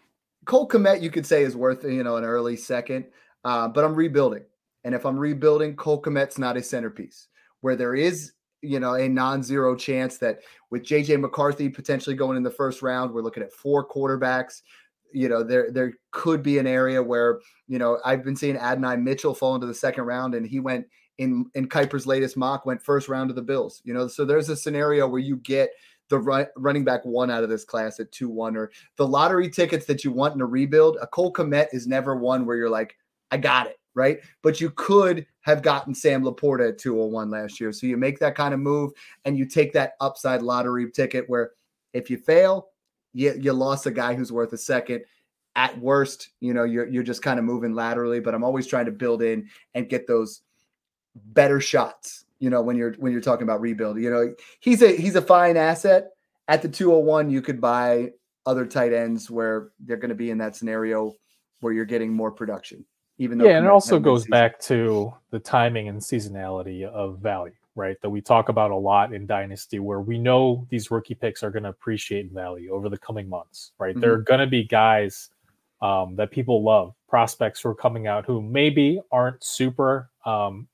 [0.45, 3.05] Cole Kmet, you could say is worth you know an early second,
[3.43, 4.43] uh, but I'm rebuilding,
[4.84, 7.27] and if I'm rebuilding, Cole Kmet's not a centerpiece.
[7.62, 12.43] Where there is you know a non-zero chance that with JJ McCarthy potentially going in
[12.43, 14.62] the first round, we're looking at four quarterbacks
[15.13, 18.97] you know, there there could be an area where you know I've been seeing Adonai
[18.97, 20.87] Mitchell fall into the second round, and he went
[21.17, 23.81] in in Kiper's latest mock went first round of the Bills.
[23.83, 25.69] You know, so there's a scenario where you get
[26.09, 29.49] the run, running back one out of this class at two one, or the lottery
[29.49, 30.97] tickets that you want in a rebuild.
[31.01, 32.95] A Cole Kmet is never one where you're like,
[33.31, 34.19] I got it, right?
[34.43, 37.71] But you could have gotten Sam LaPorta at 201 last year.
[37.71, 38.91] So you make that kind of move
[39.23, 41.51] and you take that upside lottery ticket where
[41.93, 42.69] if you fail,
[43.15, 45.06] you, you lost a guy who's worth a second.
[45.56, 48.86] At worst, you know, you're you're just kind of moving laterally, but I'm always trying
[48.88, 50.41] to build in and get those
[51.15, 53.97] better shots, you know, when you're when you're talking about rebuild.
[53.97, 56.10] You know, he's a he's a fine asset.
[56.49, 58.12] At the 201, you could buy
[58.45, 61.13] other tight ends where they're going to be in that scenario
[61.62, 62.86] where you're getting more production.
[63.17, 67.54] Even though yeah, and it also goes back to the timing and seasonality of value,
[67.75, 67.97] right?
[68.01, 71.51] That we talk about a lot in Dynasty, where we know these rookie picks are
[71.51, 73.91] going to appreciate in value over the coming months, right?
[73.91, 74.01] Mm-hmm.
[74.01, 75.29] There are going to be guys
[75.81, 80.67] um, that people love, prospects who are coming out who maybe aren't super um,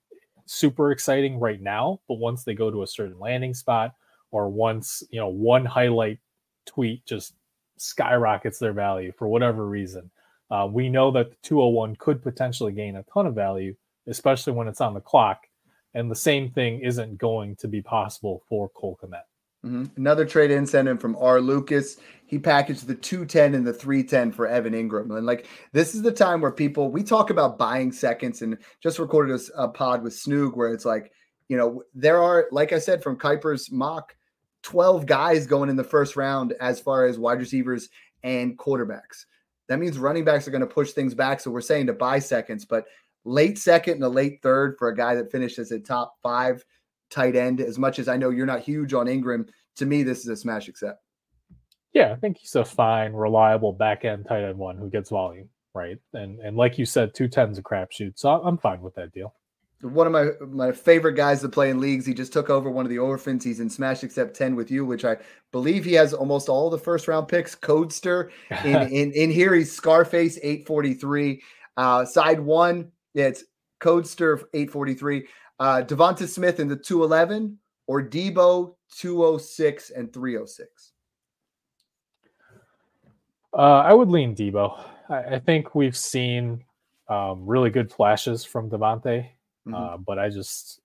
[0.46, 3.94] super exciting right now, but once they go to a certain landing spot
[4.32, 6.20] or once, you know, one highlight
[6.66, 7.36] tweet just
[7.78, 10.12] skyrockets their value for whatever reason.
[10.50, 13.74] Uh, we know that the 201 could potentially gain a ton of value,
[14.08, 15.48] especially when it's on the clock.
[15.94, 19.24] And the same thing isn't going to be possible for Cole Kmet.
[19.66, 19.86] Mm-hmm.
[19.98, 21.40] Another trade incentive from R.
[21.40, 21.98] Lucas.
[22.26, 25.16] He packaged the 210 and the 310 for Evan Engram.
[25.16, 28.98] And like this is the time where people we talk about buying seconds and just
[28.98, 31.12] recorded a, a pod with Snoog where it's like,
[31.48, 34.16] you know, there are, like I said, from Kiper's mock,
[34.64, 37.90] 12 guys going in the first round as far as wide receivers
[38.24, 39.26] and quarterbacks.
[39.68, 41.40] That means running backs are going to push things back.
[41.40, 42.86] So we're saying to buy seconds, but
[43.24, 46.64] late second and a late third for a guy that finishes as a top five
[47.10, 47.62] tight end.
[47.62, 50.36] As much as I know you're not huge on Engram, to me, this is a
[50.36, 51.04] smash accept.
[51.94, 55.50] Yeah, I think he's a fine, reliable back end tight end one who gets volume,
[55.74, 55.98] right?
[56.14, 58.14] And and like you said, two tens a crapshoot.
[58.16, 59.36] So I'm fine with that deal.
[59.82, 62.06] One of my my favorite guys to play in leagues.
[62.06, 63.44] He just took over one of the orphans.
[63.44, 65.18] He's in Smash Accept 10 with you, which I
[65.52, 67.56] believe he has almost all the first round picks.
[67.56, 68.30] Codester.
[68.64, 71.42] In in, in here, he's Scarface 843.
[71.78, 73.44] Uh, side one, yeah, it's
[73.82, 75.28] Codester 843.
[75.60, 80.92] Uh, Devonta Smith in the 211 or Deebo 206 and 306.
[83.54, 84.82] Uh, I would lean Deebo.
[85.10, 86.64] I, I think we've seen
[87.10, 89.28] um, really good flashes from Devonta,
[89.68, 89.74] mm-hmm.
[89.76, 90.80] uh, but I just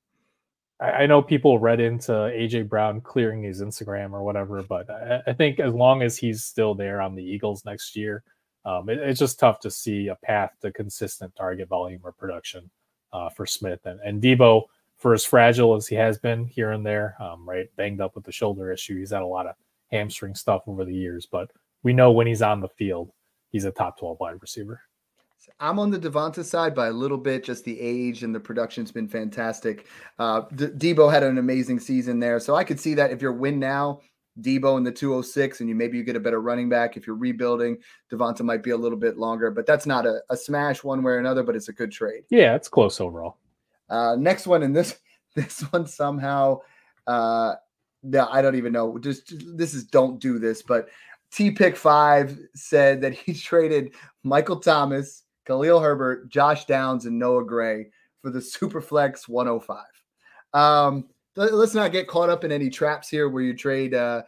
[0.81, 5.23] I, I, know people read into AJ Brown clearing his Instagram or whatever, but I,
[5.29, 8.25] I think as long as he's still there on the Eagles next year,
[8.67, 12.69] um, it, it's just tough to see a path to consistent target volume or production
[13.13, 14.65] uh, for Smith and and Deebo
[14.97, 17.69] for as fragile as he has been here and there, um, right?
[17.77, 18.99] Banged up with the shoulder issue.
[18.99, 19.55] He's had a lot of
[19.91, 21.51] hamstring stuff over the years, but
[21.83, 23.13] we know when he's on the field,
[23.51, 24.81] he's a top 12 wide receiver.
[25.61, 27.45] I'm on the Devonta side by a little bit.
[27.45, 29.87] Just the age and the production's been fantastic.
[30.19, 33.33] Uh, D- Deebo had an amazing season there, so I could see that if you're
[33.33, 34.01] win now,
[34.41, 36.97] Deebo in the 206, and you maybe you get a better running back.
[36.97, 37.79] If you're rebuilding,
[38.11, 41.13] Devonta might be a little bit longer, but that's not a, a smash one way
[41.13, 41.43] or another.
[41.43, 42.25] But it's a good trade.
[42.29, 43.39] Yeah, it's close overall.
[43.89, 44.99] Uh, next one, and this
[45.35, 46.61] this one somehow,
[47.07, 47.55] uh,
[48.03, 48.99] no, I don't even know.
[48.99, 50.89] Just this is don't do this, but
[51.31, 57.45] T Pick Five said that he traded Michael Thomas, Khalil Herbert, Josh Downs, and Noah
[57.45, 57.87] Gray
[58.23, 59.85] for the Superflex 105.
[60.53, 64.23] Um, let's not get caught up in any traps here where you trade uh,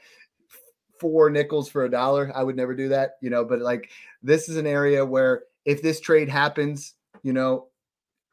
[1.01, 2.31] four nickels for a dollar.
[2.35, 3.45] I would never do that, you know.
[3.45, 3.91] But like
[4.23, 7.69] this is an area where if this trade happens, you know,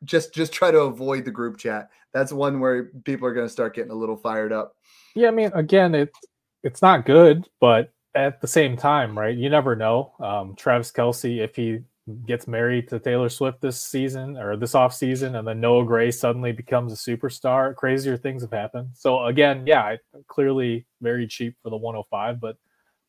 [0.04, 1.90] just just try to avoid the group chat.
[2.14, 4.76] That's one where people are going to start getting a little fired up.
[5.16, 6.18] Yeah, I mean, again, it's
[6.64, 9.36] it's not good, but at the same time, right?
[9.36, 10.14] You never know.
[10.20, 11.80] Um, Travis Kelsey, if he
[12.26, 16.12] gets married to Taylor Swift this season or this off season, and then Noah Gray
[16.12, 18.89] suddenly becomes a superstar, crazier things have happened.
[18.94, 19.96] So again, yeah,
[20.28, 22.58] clearly very cheap for the 105, but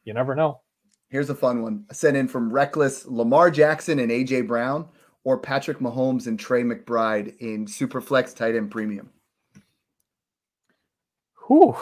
[0.04, 0.60] you never know.
[1.08, 1.84] Here's a fun one.
[1.90, 4.88] I sent in from Reckless Lamar Jackson and AJ Brown
[5.26, 9.10] or Patrick Mahomes and Trey McBride in Superflex tight end premium?
[11.48, 11.76] Whew.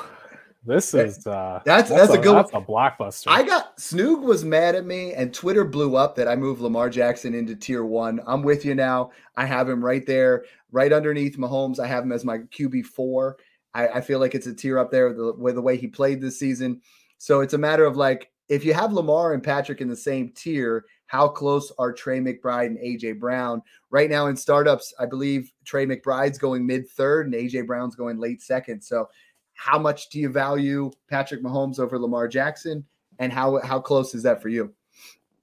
[0.67, 3.27] This is uh that's that's, that's a, a, good that's a blockbuster.
[3.29, 6.89] I got Snoog was mad at me and Twitter blew up that I moved Lamar
[6.89, 8.21] Jackson into tier one.
[8.27, 9.11] I'm with you now.
[9.37, 11.79] I have him right there, right underneath Mahomes.
[11.79, 13.37] I have him as my QB four.
[13.75, 15.87] I, I feel like it's a tier up there with the, with the way he
[15.87, 16.81] played this season.
[17.19, 20.31] So it's a matter of like if you have Lamar and Patrick in the same
[20.35, 23.63] tier, how close are Trey McBride and AJ Brown?
[23.91, 28.19] Right now in startups, I believe Trey McBride's going mid third and AJ Brown's going
[28.19, 28.83] late second.
[28.83, 29.09] So,
[29.55, 32.85] how much do you value Patrick Mahomes over Lamar Jackson?
[33.19, 34.75] And how how close is that for you?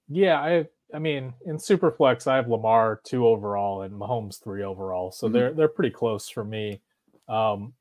[0.10, 5.12] Yeah, I I mean, in Superflex, I have Lamar two overall and Mahomes three overall,
[5.12, 5.34] so mm-hmm.
[5.34, 6.82] they're they're pretty close for me.
[7.30, 7.74] Um,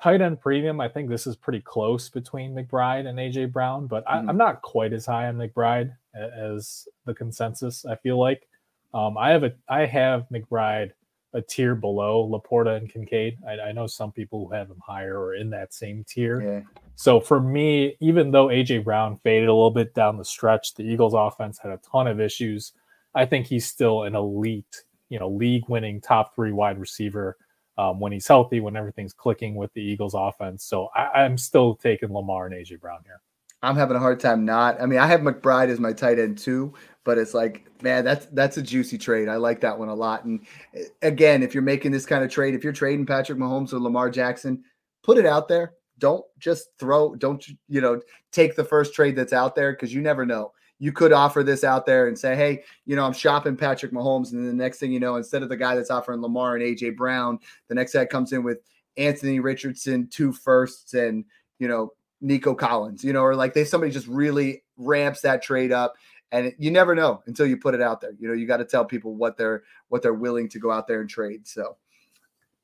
[0.00, 4.04] tight end premium, I think this is pretty close between McBride and AJ Brown, but
[4.06, 4.28] mm-hmm.
[4.28, 7.84] I, am not quite as high on McBride as the consensus.
[7.84, 8.48] I feel like
[8.94, 10.92] um, I have a I have McBride
[11.32, 13.38] a tier below Laporta and Kincaid.
[13.46, 16.42] I, I, know some people who have him higher or in that same tier.
[16.42, 16.82] Yeah.
[16.96, 20.82] So for me, even though AJ Brown faded a little bit down the stretch, the
[20.82, 22.72] Eagles offense had a ton of issues.
[23.14, 27.36] I think he's still an elite, you know, league winning top three wide receiver
[27.78, 30.64] um, when he's healthy, when everything's clicking with the Eagles offense.
[30.64, 33.20] So I, I'm still taking Lamar and AJ Brown here.
[33.62, 34.80] I'm having a hard time not.
[34.80, 36.72] I mean, I have McBride as my tight end too,
[37.04, 39.28] but it's like, man, that's that's a juicy trade.
[39.28, 40.24] I like that one a lot.
[40.24, 43.72] And eh, again, if you're making this kind of trade, if you're trading Patrick Mahomes
[43.72, 44.64] or Lamar Jackson,
[45.02, 45.74] put it out there.
[45.98, 47.14] Don't just throw.
[47.14, 48.00] Don't you know?
[48.32, 50.52] Take the first trade that's out there because you never know.
[50.78, 54.32] You could offer this out there and say, hey, you know, I'm shopping Patrick Mahomes,
[54.32, 56.96] and the next thing you know, instead of the guy that's offering Lamar and AJ
[56.96, 57.38] Brown,
[57.68, 58.60] the next guy comes in with
[58.96, 61.26] Anthony Richardson, two firsts, and
[61.58, 65.72] you know Nico Collins, you know, or like they somebody just really ramps that trade
[65.72, 65.94] up
[66.32, 68.12] and it, you never know until you put it out there.
[68.18, 70.86] You know, you got to tell people what they're what they're willing to go out
[70.86, 71.46] there and trade.
[71.46, 71.76] So,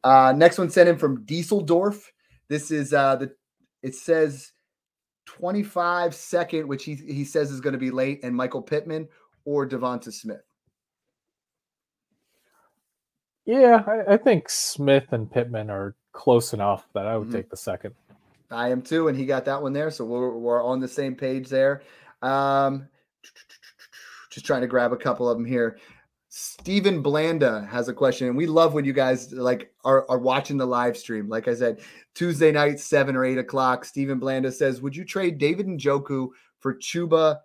[0.05, 2.03] uh, next one sent in from Dieseldorf.
[2.49, 3.35] This is uh the
[3.83, 4.53] it says
[5.27, 9.09] 25 second, which he he says is going to be late, and Michael Pittman
[9.45, 10.43] or Devonta Smith.
[13.45, 17.37] Yeah, I, I, think Smith and Pittman are close enough that I would mm-hmm.
[17.37, 17.95] take the second.
[18.51, 21.15] I am too, and he got that one there, so we're we're on the same
[21.15, 21.83] page there.
[22.23, 22.89] Um,
[24.31, 25.79] just trying to grab a couple of them here.
[26.29, 30.59] Stephen Blanda has a question, and we love when you guys like are, are watching
[30.59, 31.29] the live stream.
[31.29, 31.81] Like I said,
[32.15, 33.85] Tuesday night, seven or eight o'clock.
[33.85, 36.29] Stephen Blanda says, "Would you trade David Njoku
[36.59, 37.39] for Chuba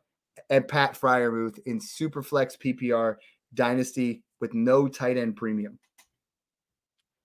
[0.49, 3.15] and Pat Freiermuth in Superflex PPR
[3.53, 5.79] Dynasty with no tight end premium?"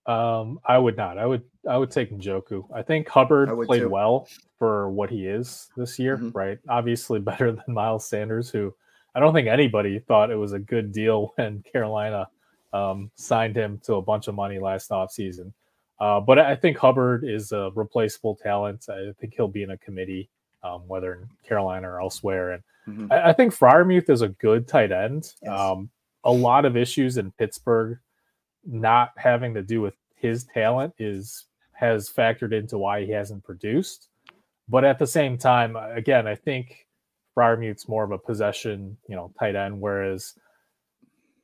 [0.07, 1.17] Um, I would not.
[1.17, 2.63] I would I would take Njoku.
[2.73, 3.89] I think Hubbard I played too.
[3.89, 4.27] well
[4.57, 6.29] for what he is this year, mm-hmm.
[6.29, 6.57] right?
[6.69, 8.73] Obviously better than Miles Sanders, who
[9.13, 12.27] I don't think anybody thought it was a good deal when Carolina
[12.73, 15.51] um, signed him to a bunch of money last offseason.
[15.99, 18.85] Uh, but I think Hubbard is a replaceable talent.
[18.89, 20.29] I think he'll be in a committee,
[20.63, 22.51] um, whether in Carolina or elsewhere.
[22.51, 23.11] And mm-hmm.
[23.11, 25.33] I, I, think Freiermuth is a good tight end.
[25.41, 25.59] Yes.
[25.59, 25.89] Um,
[26.23, 27.97] a lot of issues in Pittsburgh
[28.67, 34.09] not having to do with his talent is has factored into why he hasn't produced.
[34.67, 36.87] But at the same time, again, I think
[37.35, 40.33] Freiermuth's more of a possession, you know, tight end, whereas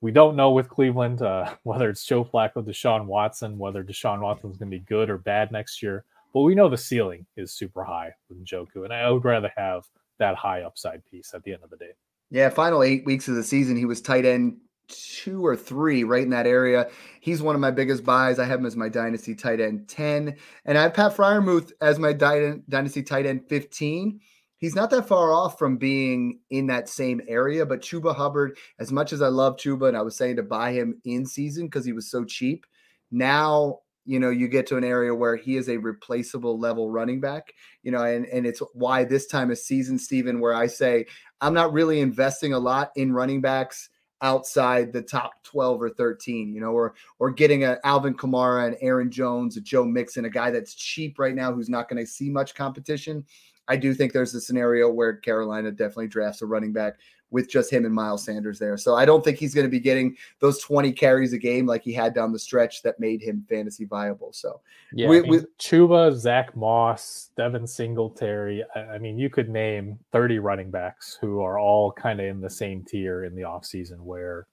[0.02, 4.58] we don't know with Cleveland uh, whether it's Joe Flacco, Deshaun Watson, whether Deshaun Watson's
[4.58, 6.04] going to be good or bad next year.
[6.34, 9.84] But we know the ceiling is super high with Njoku, and I would rather have
[10.18, 11.92] that high upside piece at the end of the day.
[12.32, 14.58] Yeah, final eight weeks of the season, he was tight end
[14.88, 16.90] two or three right in that area.
[17.22, 18.40] He's one of my biggest buys.
[18.40, 20.36] I have him as my dynasty tight end 10.
[20.66, 24.20] And I have Pat Freiermuth as my dynasty tight end 15
[24.64, 27.66] he's not that far off from being in that same area.
[27.66, 30.72] But Chuba Hubbard, as much as I love Chuba, and I was saying to buy
[30.72, 32.66] him in season because he was so cheap,
[33.12, 37.22] now you know you get to an area where he is a replaceable level running
[37.22, 37.54] back
[37.84, 41.06] you know and and it's why this time of season Stephen where I say
[41.40, 43.90] I'm not really investing a lot in running backs
[44.22, 48.78] outside the top 12 or 13 you know or or getting a Alvin Kamara and
[48.82, 52.10] Aaron Jones a Joe Mixon a guy that's cheap right now who's not going to
[52.10, 53.26] see much competition.
[53.68, 56.96] I do think there's a scenario where Carolina definitely drafts a running back
[57.34, 58.78] with just him and Miles Sanders there.
[58.78, 61.84] So I don't think he's going to be getting those 20 carries a game like
[61.84, 64.32] he had down the stretch that made him fantasy viable.
[64.32, 64.62] So
[64.94, 68.64] yeah, I mean, Chuba, Zach Moss, Devin Singletary.
[68.76, 72.40] I, I mean, you could name 30 running backs who are all kind of in
[72.40, 74.46] the same tier in the offseason where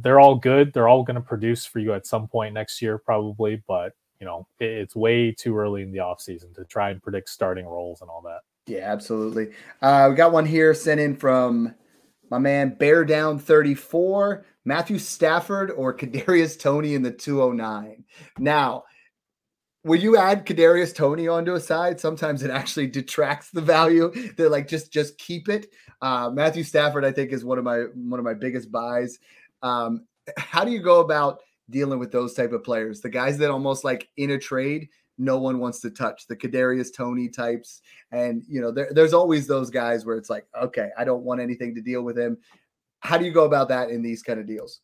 [0.00, 0.72] they're all good.
[0.72, 4.26] They're all going to produce for you at some point next year, probably, but you
[4.26, 8.10] know, it's way too early in the offseason to try and predict starting roles and
[8.10, 8.40] all that.
[8.66, 9.50] Yeah, absolutely.
[9.80, 11.74] Uh, we got one here sent in from
[12.30, 18.04] my man Bear Down 34, Matthew Stafford or Kadarius Toney in the 209.
[18.38, 18.84] Now,
[19.82, 24.12] when you add Kadarius Toney onto a side, sometimes it actually detracts the value.
[24.36, 25.68] They're like just just keep it.
[26.02, 29.18] Uh, Matthew Stafford, I think, is one of my one of my biggest buys.
[29.62, 30.06] Um,
[30.36, 33.00] how do you go about dealing with those type of players.
[33.00, 34.88] The guys that almost like in a trade,
[35.18, 37.82] no one wants to touch the Kadarius Toney types.
[38.12, 41.40] And you know, there, there's always those guys where it's like, okay, I don't want
[41.40, 42.38] anything to deal with him.
[43.00, 44.80] How do you go about that in these kind of deals?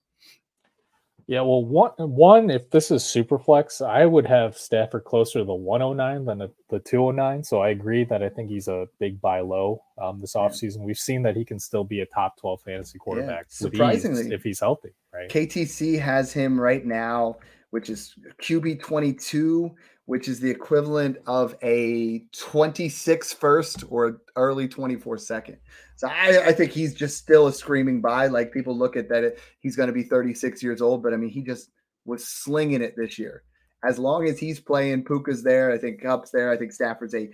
[1.26, 5.44] Yeah, well, one, one, if this is super flex, I would have Stafford closer to
[5.44, 7.42] the 109 than the, the 209.
[7.42, 10.80] So I agree that I think he's a big buy low um, this offseason.
[10.80, 14.42] We've seen that he can still be a top 12 fantasy quarterback yeah, surprisingly if
[14.42, 15.30] he's healthy, right?
[15.30, 17.38] KTC has him right now,
[17.70, 19.74] which is QB 22,
[20.06, 25.56] which is the equivalent of a 26 first or early 24 second.
[25.96, 28.26] So I, I, think he's just still a screaming buy.
[28.26, 31.30] Like people look at that, he's going to be 36 years old, but I mean,
[31.30, 31.70] he just
[32.04, 33.44] was slinging it this year.
[33.82, 35.70] As long as he's playing, Puka's there.
[35.70, 36.50] I think Kupp's there.
[36.50, 37.30] I think Stafford's a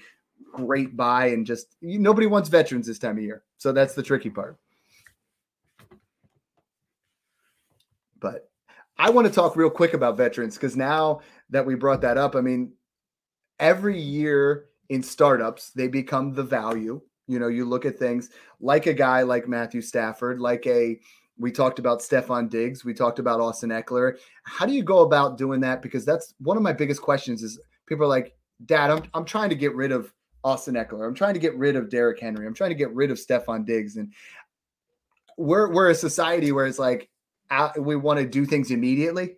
[0.52, 3.44] great buy, and just nobody wants veterans this time of year.
[3.58, 4.58] So that's the tricky part.
[8.18, 8.50] But
[8.98, 12.34] I want to talk real quick about veterans because now that we brought that up,
[12.34, 12.72] I mean,
[13.58, 18.30] every year in startups, they become the value you know, you look at things
[18.60, 20.98] like a guy like Matthew Stafford, like a
[21.38, 24.18] we talked about Stefon Diggs, we talked about Austin Ekeler.
[24.42, 25.80] How do you go about doing that?
[25.80, 28.34] Because that's one of my biggest questions is people are like,
[28.66, 31.06] Dad, I'm I'm trying to get rid of Austin Ekeler.
[31.06, 32.48] I'm trying to get rid of Derrick Henry.
[32.48, 33.96] I'm trying to get rid of Stefon Diggs.
[33.96, 34.12] And
[35.38, 37.08] we're we're a society where it's like
[37.78, 39.36] we want to do things immediately,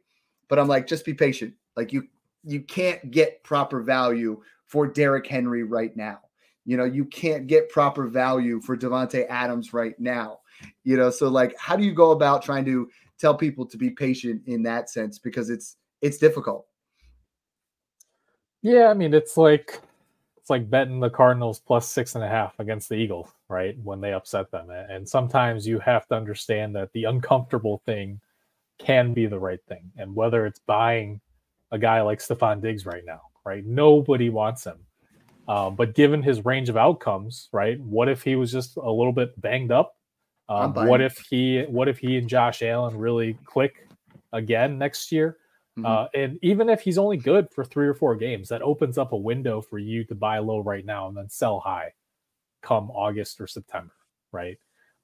[0.49, 1.53] but I'm like, just be patient.
[1.77, 2.09] Like you
[2.45, 6.21] you can't get proper value for Derrick Henry right now.
[6.65, 10.41] You know, you can't get proper value for Davante Adams right now.
[10.85, 13.91] You know, so like how do you go about trying to tell people to be
[13.91, 16.67] patient in that sense because it's it's difficult.
[18.63, 19.81] Yeah, I mean it's like
[20.43, 23.77] it's like betting the Cardinals plus six and a half against the Eagles, right?
[23.85, 24.71] When they upset them.
[24.71, 28.21] And sometimes you have to understand that the uncomfortable thing
[28.79, 29.93] can be the right thing.
[29.97, 31.21] And whether it's buying
[31.73, 33.65] a guy like Stefon Diggs right now, right?
[33.67, 34.79] Nobody wants him.
[35.49, 37.81] Um, but given his range of outcomes, right?
[37.81, 39.97] What if he was just a little bit banged up?
[40.49, 43.89] Um, what if he what if he and Josh Allen really click
[44.33, 45.39] again next year?
[45.79, 45.87] Mm-hmm.
[45.87, 49.13] Uh, and even if he's only good for three or four games, that opens up
[49.13, 51.93] a window for you to buy low right now and then sell high
[52.63, 53.95] come August or September,
[54.31, 54.59] right?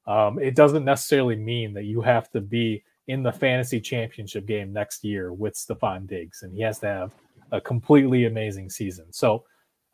[0.06, 4.72] Um, it doesn't necessarily mean that you have to be in the fantasy championship game
[4.72, 7.12] next year with Stefon Diggs, and he has to have
[7.50, 9.06] a completely amazing season.
[9.12, 9.44] So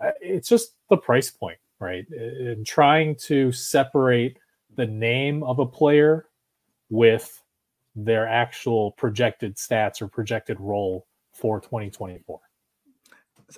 [0.00, 2.06] uh, it's just the price point, right?
[2.10, 4.38] And trying to separate
[4.74, 6.26] the name of a player
[6.90, 7.40] with
[7.94, 12.40] their actual projected stats or projected role for 2024.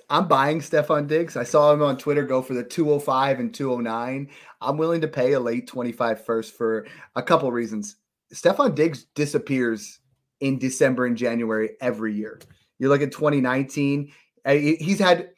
[0.09, 1.35] I'm buying Stefon Diggs.
[1.35, 4.29] I saw him on Twitter go for the 205 and 209.
[4.61, 6.85] I'm willing to pay a late 25 first for
[7.15, 7.95] a couple reasons.
[8.33, 9.99] Stefon Diggs disappears
[10.39, 12.39] in December and January every year.
[12.79, 14.11] You look at 2019,
[14.45, 15.29] uh, he's had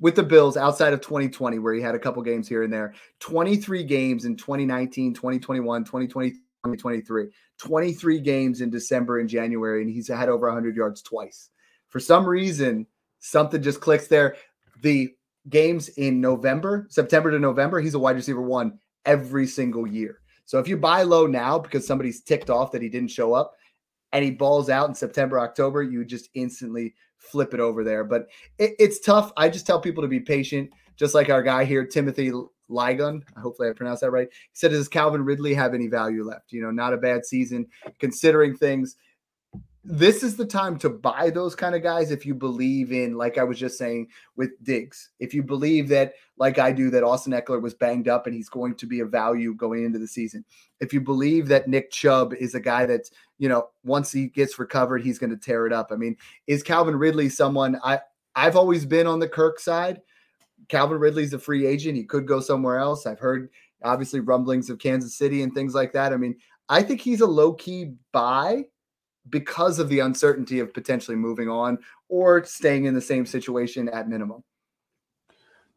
[0.00, 2.94] with the Bills outside of 2020, where he had a couple games here and there,
[3.20, 7.26] 23 games in 2019, 2021, 2020, 2023,
[7.58, 11.50] 23 games in December and January, and he's had over 100 yards twice.
[11.88, 12.86] For some reason,
[13.18, 14.36] something just clicks there.
[14.82, 15.14] The
[15.48, 20.20] games in November, September to November, he's a wide receiver one every single year.
[20.48, 23.54] So if you buy low now because somebody's ticked off that he didn't show up
[24.14, 28.02] and he balls out in September, October, you just instantly flip it over there.
[28.02, 29.30] But it, it's tough.
[29.36, 32.32] I just tell people to be patient, just like our guy here, Timothy
[32.70, 33.20] Ligon.
[33.36, 34.28] Hopefully, I pronounced that right.
[34.30, 36.50] He said, "Does Calvin Ridley have any value left?
[36.50, 37.66] You know, not a bad season
[37.98, 38.96] considering things."
[39.90, 43.38] This is the time to buy those kind of guys if you believe in, like
[43.38, 45.08] I was just saying with Diggs.
[45.18, 48.50] If you believe that, like I do, that Austin Ekeler was banged up and he's
[48.50, 50.44] going to be a value going into the season.
[50.80, 54.58] If you believe that Nick Chubb is a guy that's you know, once he gets
[54.58, 55.88] recovered, he's going to tear it up.
[55.90, 58.00] I mean, is Calvin Ridley someone I
[58.34, 60.02] I've always been on the Kirk side.
[60.68, 61.96] Calvin Ridley's a free agent.
[61.96, 63.06] He could go somewhere else.
[63.06, 63.48] I've heard
[63.82, 66.12] obviously rumblings of Kansas City and things like that.
[66.12, 66.36] I mean,
[66.68, 68.64] I think he's a low key buy
[69.30, 74.08] because of the uncertainty of potentially moving on or staying in the same situation at
[74.08, 74.42] minimum.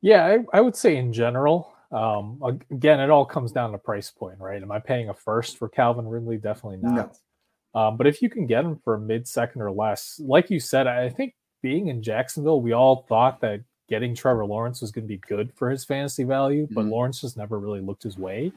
[0.01, 2.39] Yeah, I, I would say in general, um,
[2.71, 4.61] again, it all comes down to price point, right?
[4.61, 6.37] Am I paying a first for Calvin Ridley?
[6.37, 7.17] Definitely not.
[7.73, 7.81] No.
[7.81, 10.87] Um, but if you can get him for mid second or less, like you said,
[10.87, 15.07] I think being in Jacksonville, we all thought that getting Trevor Lawrence was going to
[15.07, 16.91] be good for his fantasy value, but mm-hmm.
[16.91, 18.51] Lawrence just never really looked his way.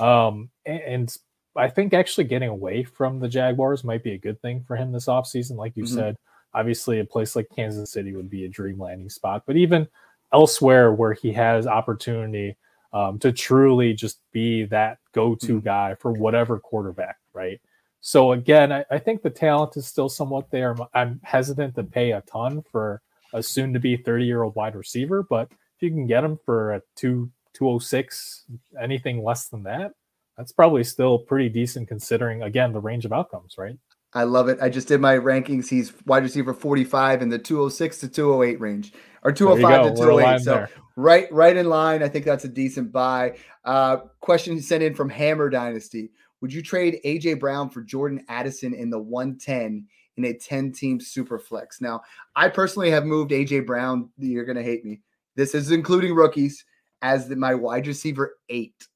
[0.00, 1.16] Um, and, and,
[1.56, 4.92] I think actually getting away from the Jaguars might be a good thing for him
[4.92, 5.56] this offseason.
[5.56, 5.94] Like you mm-hmm.
[5.94, 6.16] said,
[6.52, 9.88] obviously a place like Kansas City would be a dream landing spot, but even
[10.32, 12.56] elsewhere where he has opportunity
[12.92, 15.64] um, to truly just be that go-to mm-hmm.
[15.64, 17.60] guy for whatever quarterback, right?
[18.00, 20.76] So again, I, I, think the talent is still somewhat there.
[20.92, 23.00] I'm hesitant to pay a ton for
[23.32, 26.38] a soon to be 30 year old wide receiver, but if you can get him
[26.44, 28.44] for a two 206,
[28.80, 29.92] anything less than that,
[30.36, 33.76] that's probably still pretty decent considering again the range of outcomes, right?
[34.14, 34.58] I love it.
[34.62, 35.68] I just did my rankings.
[35.68, 38.92] He's wide receiver 45 in the 206 to 208 range,
[39.24, 40.40] or 205 to 208.
[40.40, 40.70] So there.
[40.96, 42.02] right, right in line.
[42.02, 43.36] I think that's a decent buy.
[43.64, 48.72] Uh, question sent in from Hammer Dynasty: Would you trade AJ Brown for Jordan Addison
[48.72, 51.80] in the 110 in a 10 team super flex?
[51.80, 52.00] Now,
[52.36, 54.10] I personally have moved AJ Brown.
[54.16, 55.00] You're gonna hate me.
[55.34, 56.64] This is including rookies
[57.02, 58.86] as the, my wide receiver eight.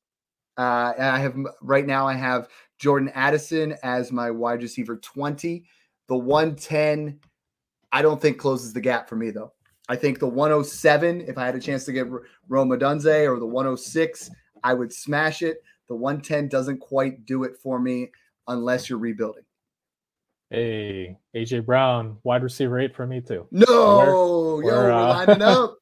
[0.58, 2.06] Uh, I have right now.
[2.06, 2.48] I have
[2.78, 5.64] Jordan Addison as my wide receiver 20.
[6.08, 7.20] The 110,
[7.92, 9.52] I don't think closes the gap for me, though.
[9.88, 12.08] I think the 107, if I had a chance to get
[12.48, 14.30] Rome Odunze or the 106,
[14.64, 15.62] I would smash it.
[15.88, 18.10] The 110 doesn't quite do it for me
[18.48, 19.44] unless you're rebuilding.
[20.50, 23.46] Hey, AJ Brown, wide receiver eight for me too.
[23.50, 25.77] No, we're, yo, we're, we're uh, lining up.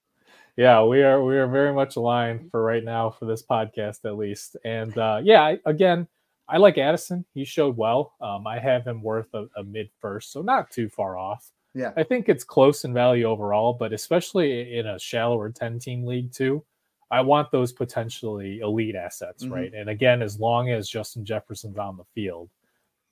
[0.56, 4.16] Yeah, we are we are very much aligned for right now for this podcast at
[4.16, 4.56] least.
[4.64, 6.08] And uh, yeah, I, again,
[6.48, 7.24] I like Addison.
[7.34, 8.14] He showed well.
[8.20, 11.50] Um, I have him worth a, a, mid first, so not too far off.
[11.74, 16.06] Yeah, I think it's close in value overall, but especially in a shallower ten team
[16.06, 16.64] league too.
[17.10, 19.52] I want those potentially elite assets, mm-hmm.
[19.52, 19.72] right?
[19.72, 22.50] And again, as long as Justin Jefferson's on the field,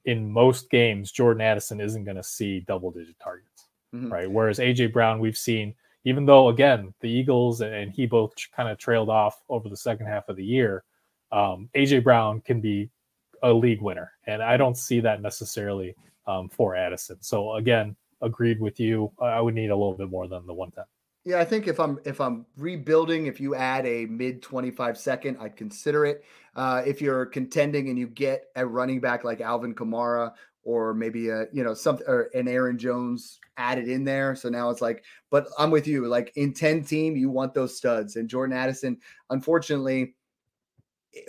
[0.05, 4.13] in most games, Jordan Addison isn't going to see double digit targets, mm-hmm.
[4.13, 4.31] right?
[4.31, 5.75] Whereas AJ Brown, we've seen,
[6.05, 10.07] even though again the Eagles and he both kind of trailed off over the second
[10.07, 10.85] half of the year,
[11.33, 12.91] um, AJ Brown can be
[13.43, 15.95] a league winner, and I don't see that necessarily
[16.27, 17.19] um, for Addison.
[17.21, 19.13] So again, agreed with you.
[19.21, 20.85] I would need a little bit more than the 110.
[21.27, 25.39] Yeah, I think if I'm if I'm rebuilding, if you add a mid 25 second,
[25.41, 26.23] I'd consider it.
[26.55, 30.33] Uh, if you're contending and you get a running back like Alvin Kamara
[30.65, 34.71] or maybe a you know something or an Aaron Jones added in there, so now
[34.71, 35.05] it's like.
[35.31, 36.07] But I'm with you.
[36.07, 38.99] Like in 10 team, you want those studs, and Jordan Addison,
[39.31, 40.15] unfortunately,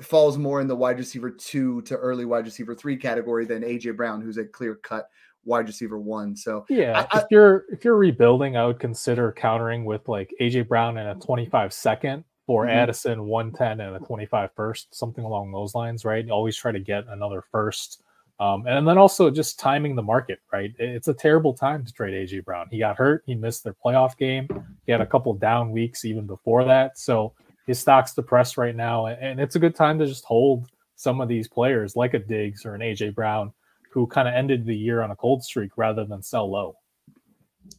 [0.02, 3.96] falls more in the wide receiver two to early wide receiver three category than AJ
[3.98, 5.08] Brown, who's a clear cut
[5.44, 6.36] wide receiver one.
[6.36, 10.68] So yeah, I, if you're if you're rebuilding, I would consider countering with like AJ
[10.68, 12.78] Brown and a 25 second or mm-hmm.
[12.78, 16.30] Addison 110 and a 25 first, something along those lines, right?
[16.30, 18.04] always try to get another first.
[18.40, 20.74] Um, and then also just timing the market, right?
[20.78, 22.68] It's a terrible time to trade AJ Brown.
[22.70, 23.24] He got hurt.
[23.26, 24.50] He missed their playoff game.
[24.86, 26.98] He had a couple down weeks even before that.
[26.98, 27.34] So
[27.66, 29.08] his stock's depressed right now.
[29.08, 32.66] And it's a good time to just hold some of these players like a Diggs
[32.66, 33.54] or an AJ Brown
[33.90, 36.76] who kind of ended the year on a cold streak rather than sell low.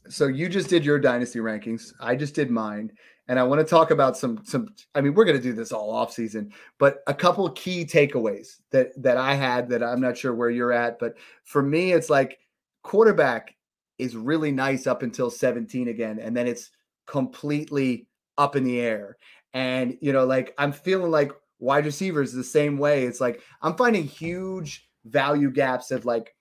[0.09, 1.93] So you just did your dynasty rankings.
[2.01, 2.93] I just did mine.
[3.29, 5.73] And I want to talk about some some I mean, we're going to do this
[5.73, 10.17] all off season, but a couple key takeaways that that I had that I'm not
[10.17, 11.15] sure where you're at, but
[11.45, 12.39] for me it's like
[12.83, 13.55] quarterback
[13.99, 16.71] is really nice up until 17 again and then it's
[17.07, 18.07] completely
[18.39, 19.17] up in the air.
[19.55, 23.05] And you know, like I'm feeling like wide receivers the same way.
[23.05, 26.35] It's like I'm finding huge value gaps of like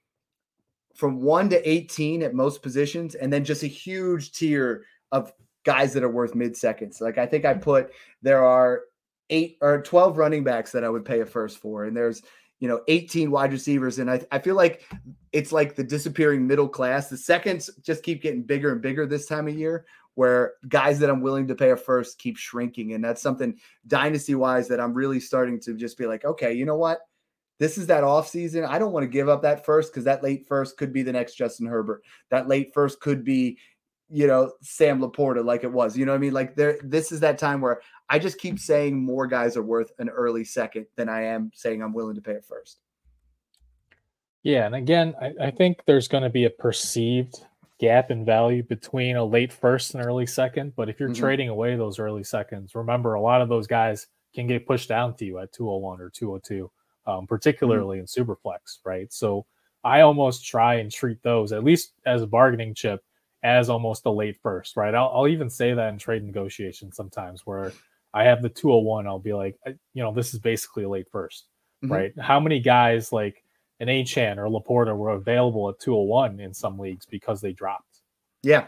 [0.95, 5.31] from 1 to 18 at most positions and then just a huge tier of
[5.65, 7.01] guys that are worth mid seconds.
[7.01, 7.91] Like I think I put
[8.21, 8.81] there are
[9.29, 12.21] 8 or 12 running backs that I would pay a first for and there's
[12.59, 14.83] you know 18 wide receivers and I, I feel like
[15.33, 19.25] it's like the disappearing middle class the seconds just keep getting bigger and bigger this
[19.25, 23.03] time of year where guys that i'm willing to pay a first keep shrinking and
[23.03, 26.77] that's something dynasty wise that i'm really starting to just be like okay you know
[26.77, 27.01] what
[27.57, 28.65] this is that off season.
[28.65, 31.13] I don't want to give up that first because that late first could be the
[31.13, 32.03] next Justin Herbert.
[32.29, 33.57] That late first could be,
[34.09, 35.97] you know, Sam LaPorta like it was.
[35.97, 36.33] You know what I mean?
[36.33, 39.91] Like there, this is that time where I just keep saying more guys are worth
[39.99, 42.79] an early second than I am saying I'm willing to pay a first.
[44.43, 47.41] Yeah, and again, I, I think there's going to be a perceived
[47.79, 50.73] gap in value between a late first and early second.
[50.75, 51.19] But if you're mm-hmm.
[51.19, 55.15] trading away those early seconds, remember a lot of those guys can get pushed down
[55.15, 56.69] to you at 201 or 202
[57.07, 57.25] um, mm-hmm.
[57.25, 58.21] particularly mm-hmm.
[58.21, 59.11] in Superflex, right?
[59.11, 59.45] So
[59.83, 63.03] I almost try and treat those, at least as a bargaining chip,
[63.45, 64.93] as almost a late first, right?
[64.95, 67.71] I'll, I'll even say that in trade negotiations sometimes where
[68.13, 71.43] I have the 201, I'll be like, you know, this is basically a late 1st
[71.83, 71.93] mm-hmm.
[71.93, 72.13] right?
[72.19, 73.43] How many guys like
[73.79, 78.01] an Achane or LaPorta were available at 201 in some leagues because they dropped?
[78.43, 78.65] Yeah,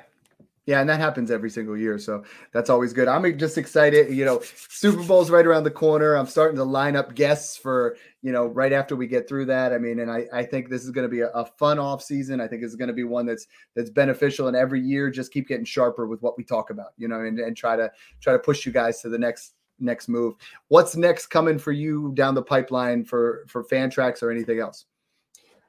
[0.68, 1.97] yeah, and that happens every single year.
[1.97, 3.07] So that's always good.
[3.07, 4.13] I'm just excited.
[4.13, 6.15] You know, Super Bowl's right around the corner.
[6.15, 9.72] I'm starting to line up guests for, you know, right after we get through that.
[9.72, 12.03] I mean, and I, I think this is going to be a, a fun off
[12.03, 12.41] season.
[12.41, 13.47] I think it's going to be one that's
[13.78, 17.07] that's beneficial and every year just keep getting sharper with what we talk about, you
[17.07, 17.89] know, and, and try to
[18.20, 20.36] try to push you guys to the next next move.
[20.68, 24.86] What's next coming for you down the pipeline for for Fantrax or anything else?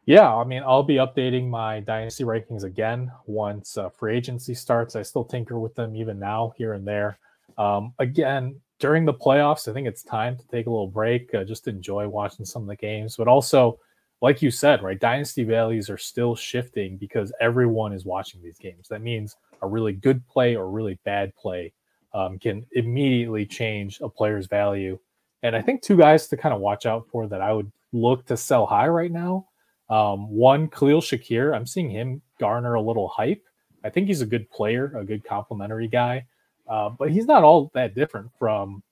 [0.08, 4.96] Yeah, I mean, I'll be updating my dynasty rankings again once uh, free agency starts.
[4.96, 7.18] I still tinker with them even now, here and there.
[7.58, 11.44] Um, again, during the playoffs, I think it's time to take a little break, uh,
[11.44, 13.78] just enjoy watching some of the games, but also
[14.22, 18.88] like you said, right, dynasty values are still shifting because everyone is watching these games.
[18.88, 21.74] That means a really good play or really bad play
[22.14, 24.98] um, can immediately change a player's value.
[25.42, 28.24] And I think two guys to kind of watch out for that I would look
[28.28, 29.48] to sell high right now.
[29.90, 31.54] Um, one, Khalil Shakir.
[31.54, 33.42] I'm seeing him garner a little hype.
[33.84, 36.26] I think he's a good player, a good complimentary guy,
[36.68, 38.82] uh, but he's not all that different from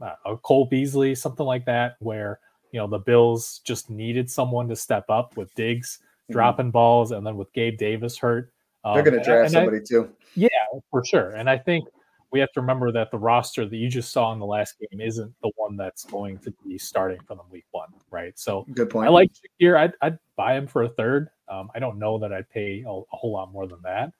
[0.00, 2.38] uh, a Cole Beasley, something like that, where
[2.70, 6.34] you know the Bills just needed someone to step up with Diggs mm-hmm.
[6.34, 8.52] dropping balls, and then with Gabe Davis hurt,
[8.84, 10.12] um, they're going to draft somebody I, too.
[10.34, 10.48] Yeah,
[10.90, 11.30] for sure.
[11.30, 11.88] And I think
[12.32, 15.00] we have to remember that the roster that you just saw in the last game
[15.00, 18.38] isn't the one that's going to be starting from week one, right?
[18.38, 19.08] So good point.
[19.08, 19.76] I like Shakir.
[19.78, 21.28] I'd, I'd buy him for a third.
[21.48, 24.12] Um, I don't know that I'd pay a, a, whole lot more than that.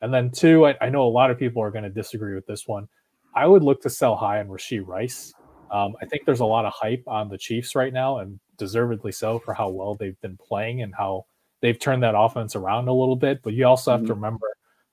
[0.00, 2.46] And then two, I, I know a lot of people are going to disagree with
[2.46, 2.88] this one.
[3.34, 5.32] I would look to sell high on Rashee Rice.
[5.70, 9.12] Um, I think there's a lot of hype on the Chiefs right now, and deservedly
[9.12, 11.26] so for how well they've been playing and how
[11.60, 13.42] they've turned that offense around a little bit.
[13.42, 14.08] But you also have mm-hmm.
[14.08, 14.46] to remember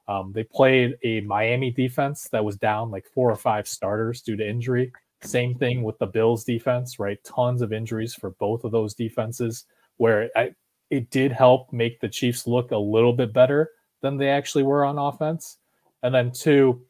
[0.07, 4.37] um, they played a Miami defense that was down like four or five starters due
[4.37, 4.91] to injury.
[5.21, 7.21] Same thing with the Bills defense, right?
[7.23, 9.65] Tons of injuries for both of those defenses,
[9.97, 10.51] where I,
[10.89, 14.85] it did help make the Chiefs look a little bit better than they actually were
[14.85, 15.57] on offense.
[16.03, 16.83] And then two,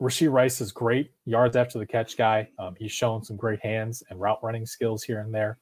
[0.00, 2.48] Rashee Rice is great yards after the catch guy.
[2.58, 5.58] Um, he's shown some great hands and route running skills here and there.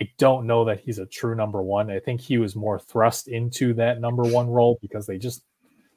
[0.00, 1.90] I don't know that he's a true number one.
[1.90, 5.44] I think he was more thrust into that number one role because they just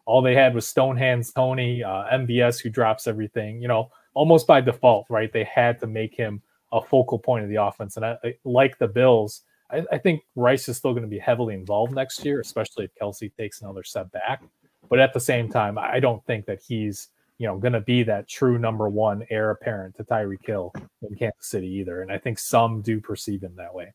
[0.06, 4.47] all they had was Stone Hands Toney, uh, MVS, who drops everything, you know, almost
[4.47, 5.32] by default, right?
[5.32, 6.41] They had to make him
[6.72, 7.97] a focal point of the offense.
[7.97, 9.41] And I, I like the Bills,
[9.72, 12.91] I, I, think Rice is still going to be heavily involved next year, especially if
[13.01, 14.43] Kelce takes another step back.
[14.89, 18.03] But at the same time, I don't think that he's, you know, going to be
[18.03, 22.01] that true number one heir apparent to Tyreek Hill in Kansas City either.
[22.01, 23.93] And I think some do perceive him that way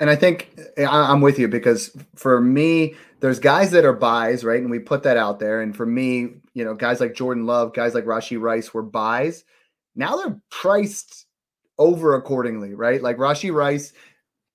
[0.00, 4.44] and I think eh, I'm with you because for me, there's guys that are buys,
[4.44, 4.60] right?
[4.60, 5.62] And we put that out there.
[5.62, 9.44] And for me, you know, guys like Jordan Love, guys like Rashee Rice were buys.
[9.94, 11.26] Now they're priced
[11.78, 13.02] over accordingly, right?
[13.02, 13.92] Like Rashee Rice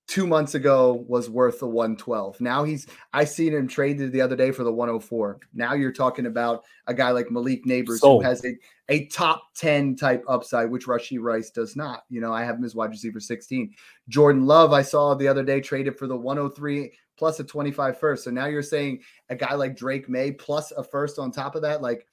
[0.08, 2.40] two months ago was worth the 112.
[2.40, 5.40] Now he's I seen him traded the other day for the 104.
[5.54, 8.22] Now you're talking about a guy like Malik Nabers Sold.
[8.22, 8.56] who has a,
[8.88, 12.04] a top 10 type upside, which Rashee Rice does not.
[12.10, 13.72] You know, I have him as wide receiver 16.
[14.08, 18.24] Jordan Love, I saw the other day traded for the 103 plus a 25 first.
[18.24, 21.62] So now you're saying a guy like Drake Maye plus a first on top of
[21.62, 21.80] that.
[21.80, 22.06] Like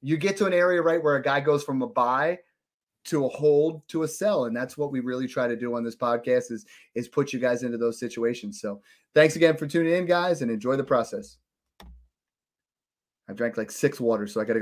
[0.00, 2.38] you get to an area right where a guy goes from a buy
[3.04, 5.84] to a hold to a sell and that's what we really try to do on
[5.84, 8.60] this podcast is is put you guys into those situations.
[8.60, 8.80] So
[9.14, 11.36] thanks again for tuning in guys and enjoy the process.
[13.28, 14.52] I've drank like six waters so i gotta go